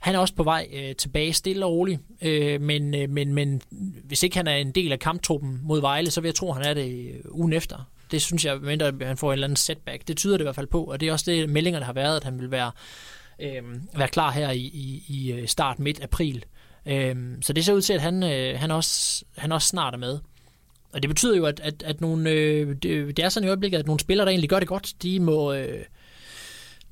[0.00, 3.62] han er også på vej øh, tilbage stille og roligt, øh, men, øh, men, men
[4.04, 6.56] hvis ikke han er en del af kamptruppen mod Vejle, så vil jeg tro, at
[6.56, 7.84] han er det øh, ugen efter.
[8.10, 10.08] Det synes jeg, mindre han får en eller anden setback.
[10.08, 12.16] Det tyder det i hvert fald på, og det er også det, meldingerne har været,
[12.16, 12.70] at han vil være,
[13.38, 13.62] øh,
[13.96, 16.44] være klar her i, i, i øh, start midt april.
[16.86, 19.98] Øh, så det ser ud til, at han, øh, han, også, han også snart er
[19.98, 20.18] med.
[20.92, 23.78] Og det betyder jo, at, at, at nogle, øh, det, det er sådan i øjeblikket,
[23.78, 25.84] at nogle spillere, der egentlig gør det godt, de må, øh,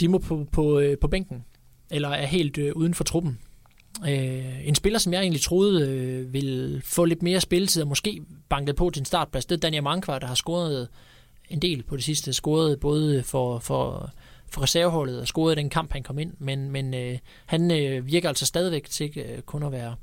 [0.00, 1.44] de må på, på, øh, på bænken,
[1.90, 3.38] eller er helt øh, uden for truppen.
[4.05, 8.23] Øh, en spiller, som jeg egentlig troede øh, ville få lidt mere spilletid og måske
[8.49, 10.89] banket på til en startplads, det er Daniel Mankvar, der har scoret
[11.49, 12.33] en del på det sidste.
[12.33, 14.11] Scoret både for, for,
[14.49, 16.33] for reserveholdet og scoret den kamp, han kom ind.
[16.39, 19.97] Men, men øh, han øh, virker altså stadigvæk til øh, kun at være,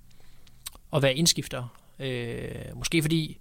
[0.94, 1.80] at være indskifter.
[2.00, 3.40] Øh, måske fordi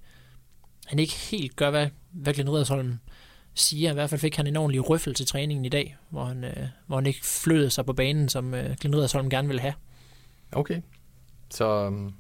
[0.87, 2.99] han ikke helt gør, hvad, hvad Glenn Riddersholm
[3.55, 3.91] siger.
[3.91, 6.67] I hvert fald fik han en ordentlig røffel til træningen i dag, hvor han, øh,
[6.87, 9.75] hvor han ikke flød sig på banen, som øh, Glenn Riddersholm gerne ville have.
[10.53, 10.81] Okay.
[11.51, 12.13] Så, øhm,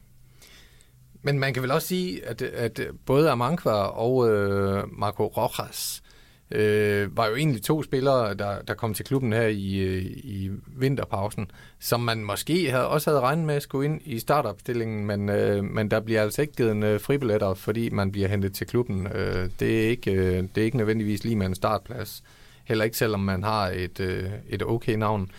[1.22, 6.02] men man kan vel også sige, at, at både Amankwa og øh, Marco Rojas
[6.50, 10.50] øh, var jo egentlig to spillere, der, der kom til klubben her i, øh, i
[10.66, 15.28] vinterpausen, som man måske havde, også havde regnet med at skulle ind i startopstillingen, men,
[15.28, 18.66] øh, men der bliver altså ikke givet en øh, fribilletter, fordi man bliver hentet til
[18.66, 19.06] klubben.
[19.06, 22.22] Øh, det, er ikke, øh, det er ikke nødvendigvis lige med en startplads.
[22.64, 25.30] Heller ikke selvom man har et, øh, et okay navn.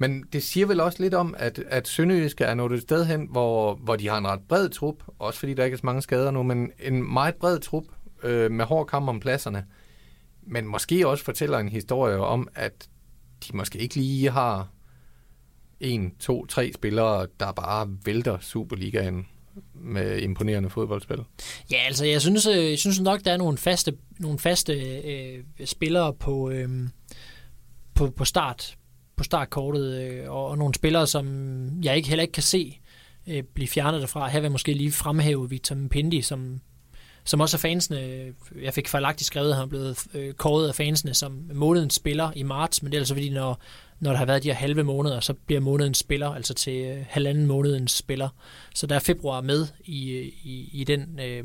[0.00, 3.28] Men det siger vel også lidt om, at, at Sønderjyske er nået et sted hen,
[3.30, 6.02] hvor, hvor de har en ret bred trup, også fordi der ikke er så mange
[6.02, 7.84] skader nu, men en meget bred trup
[8.22, 9.64] øh, med hård kamp om pladserne.
[10.42, 12.88] Men måske også fortæller en historie om, at
[13.46, 14.68] de måske ikke lige har
[15.80, 19.26] en, to, tre spillere, der bare vælter Superligaen
[19.74, 21.24] med imponerende fodboldspil.
[21.70, 25.44] Ja, altså jeg synes, øh, jeg synes nok, der er nogle faste, nogle faste øh,
[25.64, 26.88] spillere på, øh,
[27.94, 28.76] på, på start
[29.20, 31.26] på startkortet, øh, og, og nogle spillere, som
[31.82, 32.80] jeg ikke heller ikke kan se
[33.26, 34.28] øh, blive fjernet derfra.
[34.28, 36.60] Her vil jeg måske lige fremhæve Victor Mpendi, som,
[37.24, 38.00] som også er fansene.
[38.00, 41.94] Øh, jeg fik fejlagtigt skrevet, at han er blevet øh, kåret af fansene som månedens
[41.94, 43.60] spiller i marts, men det er altså fordi, når,
[44.00, 47.04] når der har været de her halve måneder, så bliver månedens spiller, altså til øh,
[47.08, 48.28] halvanden månedens spiller.
[48.74, 51.20] Så der er februar med i, i, i den...
[51.22, 51.44] Øh,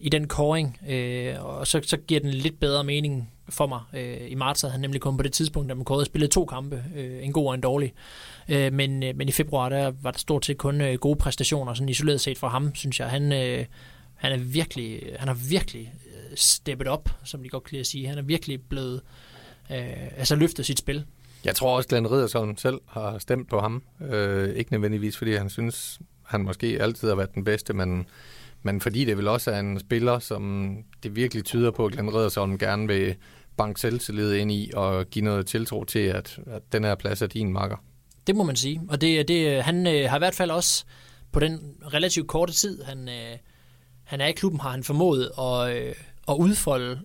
[0.00, 3.80] i den koring, øh, og så, så giver den lidt bedre mening for mig.
[3.94, 6.44] Øh, I marts havde han nemlig kommet på det tidspunkt, da man kårede spillet to
[6.44, 7.92] kampe, øh, en god og en dårlig.
[8.48, 11.74] Øh, men, øh, men i februar, der var der stort set kun øh, gode præstationer,
[11.74, 13.10] sådan isoleret set fra ham, synes jeg.
[13.10, 13.64] Han, øh,
[14.14, 17.80] han er virkelig, øh, han har virkelig øh, steppet op, som de godt kan lide
[17.80, 18.08] at sige.
[18.08, 19.00] Han er virkelig blevet,
[19.70, 21.04] øh, altså løftet sit spil.
[21.44, 23.82] Jeg tror også, Glenn Riddersson selv har stemt på ham.
[24.00, 28.06] Øh, ikke nødvendigvis, fordi han synes, han måske altid har været den bedste, men
[28.64, 32.14] men fordi det vel også er en spiller, som det virkelig tyder på, at Glenn
[32.14, 33.16] Redersholm gerne vil
[33.56, 37.26] banke selvtillid ind i og give noget tiltro til, at, at den her plads er
[37.26, 37.76] din makker.
[38.26, 38.80] Det må man sige.
[38.88, 40.84] Og det, det, han øh, har i hvert fald også
[41.32, 43.38] på den relativt korte tid, han, øh,
[44.04, 45.94] han er i klubben, har han formået at, øh,
[46.28, 47.00] at udfolde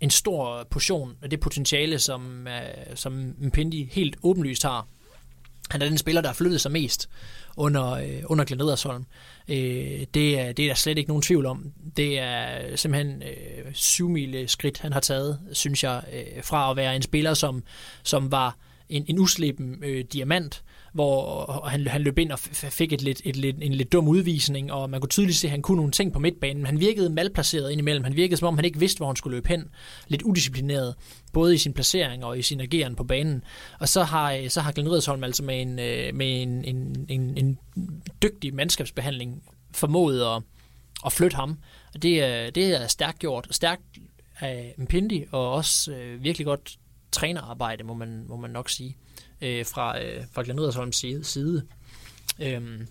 [0.00, 4.86] en stor portion af det potentiale, som, øh, som Mpindi helt åbenlyst har.
[5.70, 7.08] Han er den spiller, der har flyttet sig mest
[7.56, 9.06] under, øh, under Glenn Edersholm.
[9.48, 9.56] Øh,
[10.14, 11.72] det, er, det er der slet ikke nogen tvivl om.
[11.96, 16.96] Det er simpelthen øh, syv skridt, han har taget, synes jeg, øh, fra at være
[16.96, 17.62] en spiller, som,
[18.02, 18.56] som var
[18.88, 23.36] en, en uslippen øh, diamant, hvor han, han løb ind og fik et lidt, et,
[23.36, 26.12] lidt, en lidt dum udvisning, og man kunne tydeligt se, at han kunne nogle ting
[26.12, 26.66] på midtbanen.
[26.66, 28.04] Han virkede malplaceret indimellem.
[28.04, 29.64] Han virkede, som om han ikke vidste, hvor han skulle løbe hen.
[30.08, 30.94] Lidt udisciplineret,
[31.32, 33.44] både i sin placering og i sin ageren på banen.
[33.80, 37.06] Og så har, øh, så har Glenn Riddersholm altså med en, øh, med en, en,
[37.08, 37.58] en, en
[38.22, 39.42] dygtig mandskabsbehandling
[39.74, 40.42] formået at,
[41.06, 41.58] at flytte ham.
[41.94, 43.48] Og det, det er stærkt gjort.
[43.50, 43.82] Stærkt
[44.40, 46.78] af Mpindi, og også øh, virkelig godt
[47.12, 48.96] trænerarbejde, må man, må man nok sige
[49.42, 51.24] øh, fra, øh, fra Glenn side.
[51.24, 51.62] side.
[52.40, 52.86] Øhm,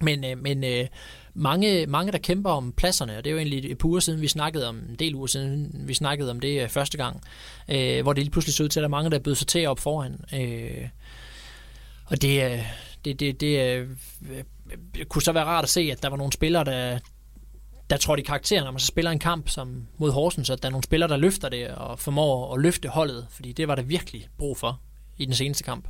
[0.00, 0.86] men øh, men øh,
[1.34, 4.20] mange, mange, der kæmper om pladserne, og det er jo egentlig et par uger siden,
[4.20, 7.20] vi snakkede om, en del uger siden, vi snakkede om det øh, første gang,
[7.68, 9.46] øh, hvor det lige pludselig så ud til, at der er mange, der bød sig
[9.46, 10.24] til op foran.
[10.34, 10.88] Øh,
[12.04, 12.64] og det, øh,
[13.04, 13.88] det, det, det øh,
[14.30, 16.98] øh, kunne så være rart at se, at der var nogle spillere, der,
[17.90, 20.68] der tror de karakteren, når man så spiller en kamp som mod Horsens, at der
[20.68, 23.82] er nogle spillere, der løfter det og formår at løfte holdet, fordi det var der
[23.82, 24.80] virkelig brug for
[25.18, 25.88] i den seneste kamp.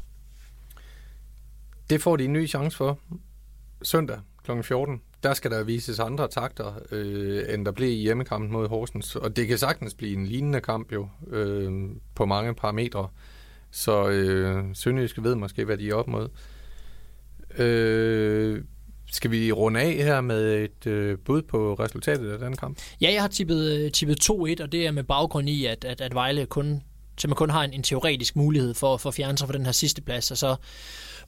[1.90, 2.98] Det får de en ny chance for
[3.82, 4.62] søndag kl.
[4.62, 5.00] 14.
[5.22, 9.16] Der skal der vises andre takter, øh, end der blev i hjemmekampen mod Horsens.
[9.16, 11.72] Og det kan sagtens blive en lignende kamp jo, øh,
[12.14, 13.08] på mange parametre.
[13.70, 16.28] Så øh, Sønderjyske ved måske, hvad de er op mod.
[17.58, 18.62] Øh,
[19.12, 22.78] skal vi runde af her med et øh, bud på resultatet af den kamp?
[23.00, 26.14] Ja, jeg har tippet, tippet 2-1, og det er med baggrund i, at, at, at
[26.14, 26.82] Vejle kun
[27.16, 29.64] til man kun har en, en teoretisk mulighed for, for at fjerne sig fra den
[29.64, 30.56] her sidste plads, og så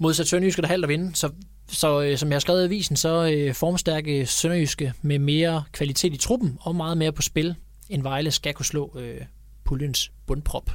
[0.01, 1.31] modsat Sønderjyske, der halvt at vinde, så,
[1.69, 6.15] så øh, som jeg har skrevet i avisen, så øh, formstærke Sønderjyske med mere kvalitet
[6.15, 7.55] i truppen, og meget mere på spil,
[7.89, 9.21] end Vejle skal kunne slå øh,
[9.65, 10.71] puljens bundprop.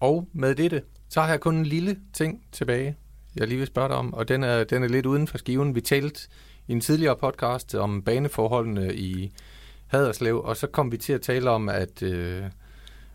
[0.00, 2.96] Og med dette, så har jeg kun en lille ting tilbage,
[3.36, 5.74] jeg lige vil spørge dig om, og den er, den er lidt uden for skiven.
[5.74, 6.20] Vi talte
[6.68, 9.32] i en tidligere podcast om baneforholdene i
[9.86, 12.42] Haderslev, og så kom vi til at tale om, at øh,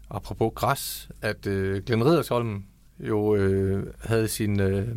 [0.09, 2.63] apropos græs, at øh, Glenn Riddersholm
[2.99, 4.87] jo øh, havde sin, øh,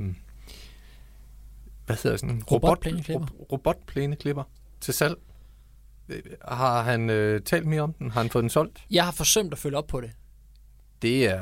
[1.87, 3.27] hvad hedder sådan, Robotplæneklipper.
[3.27, 4.43] robot, robotplæneklipper
[4.81, 5.17] til salg.
[6.09, 8.11] Øh, Har han øh, talt mere om den?
[8.11, 8.79] Har han fået den solgt?
[8.91, 10.11] Jeg har forsømt at følge op på det.
[11.03, 11.41] Det er,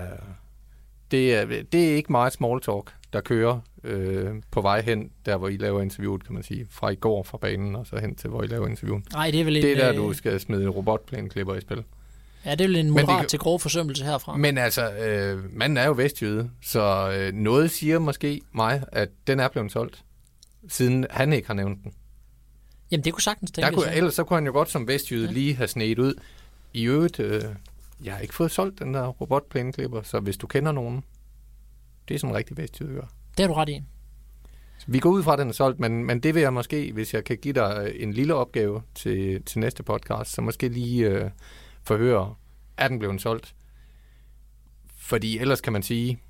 [1.11, 5.37] det er, det er ikke meget small talk, der kører øh, på vej hen, der
[5.37, 6.67] hvor I laver interviewet, kan man sige.
[6.71, 9.13] Fra i går fra banen, og så hen til, hvor I laver interviewet.
[9.13, 11.85] Nej, det er vel en, Det er der, øh, du skal smide robotplæneklipper i spil.
[12.47, 14.37] Ja, det er vel en moderat kan- til grov forsømmelse herfra.
[14.37, 19.41] Men altså, øh, manden er jo vestjyde, så øh, noget siger måske mig, at den
[19.41, 20.05] er blevet solgt,
[20.69, 21.93] siden han ikke har nævnt den.
[22.91, 23.75] Jamen, det kunne sagtens tænkes.
[23.75, 25.33] kunne, ellers så kunne han jo godt som vestjyde Ja.
[25.33, 26.15] lige have snedet ud.
[26.75, 27.43] I øvrigt, øh,
[28.05, 31.05] jeg har ikke fået solgt den der robotplæneklipper, så hvis du kender nogen,
[32.09, 33.01] det er sådan en rigtig vestjyde gør.
[33.37, 33.83] Det har du ret i.
[34.87, 37.15] Vi går ud fra, at den er solgt, men, men det vil jeg måske, hvis
[37.15, 41.31] jeg kan give dig en lille opgave til, til næste podcast, så måske lige øh,
[41.87, 42.35] forhøre,
[42.77, 43.55] er den blevet solgt?
[44.97, 46.21] Fordi ellers kan man sige,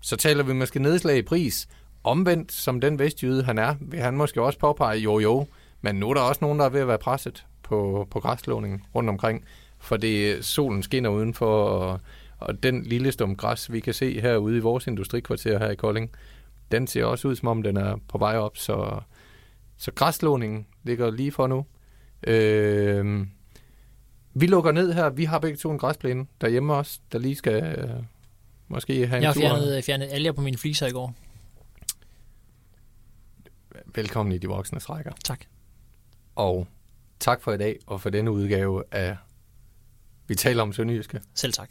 [0.00, 1.68] så taler vi måske nedslag i pris.
[2.04, 5.46] Omvendt, som den vestjyde han er, vil han måske også påpege, jo jo,
[5.80, 8.82] men nu er der også nogen, der er ved at være presset på, på græslåningen
[8.94, 9.44] rundt omkring,
[9.78, 12.00] for det solen skinner udenfor, og,
[12.38, 16.10] og den lille stum græs, vi kan se herude i vores industrikvarter her i Kolding,
[16.72, 19.00] den ser også ud, som om den er på vej op, så,
[19.76, 21.66] så græslåningen ligger lige for nu.
[22.26, 23.26] Øh,
[24.34, 25.10] vi lukker ned her.
[25.10, 27.90] Vi har begge to en græsplæne derhjemme også, der lige skal øh,
[28.68, 29.40] måske have en Jeg tur.
[29.40, 31.14] fjernet, fjernet alger på mine fliser i går.
[33.94, 35.12] Velkommen i de voksne rækker.
[35.24, 35.40] Tak.
[36.34, 36.66] Og
[37.20, 39.16] tak for i dag, og for denne udgave af
[40.26, 41.20] Vi taler om Sønderjyske.
[41.34, 41.70] Selv tak.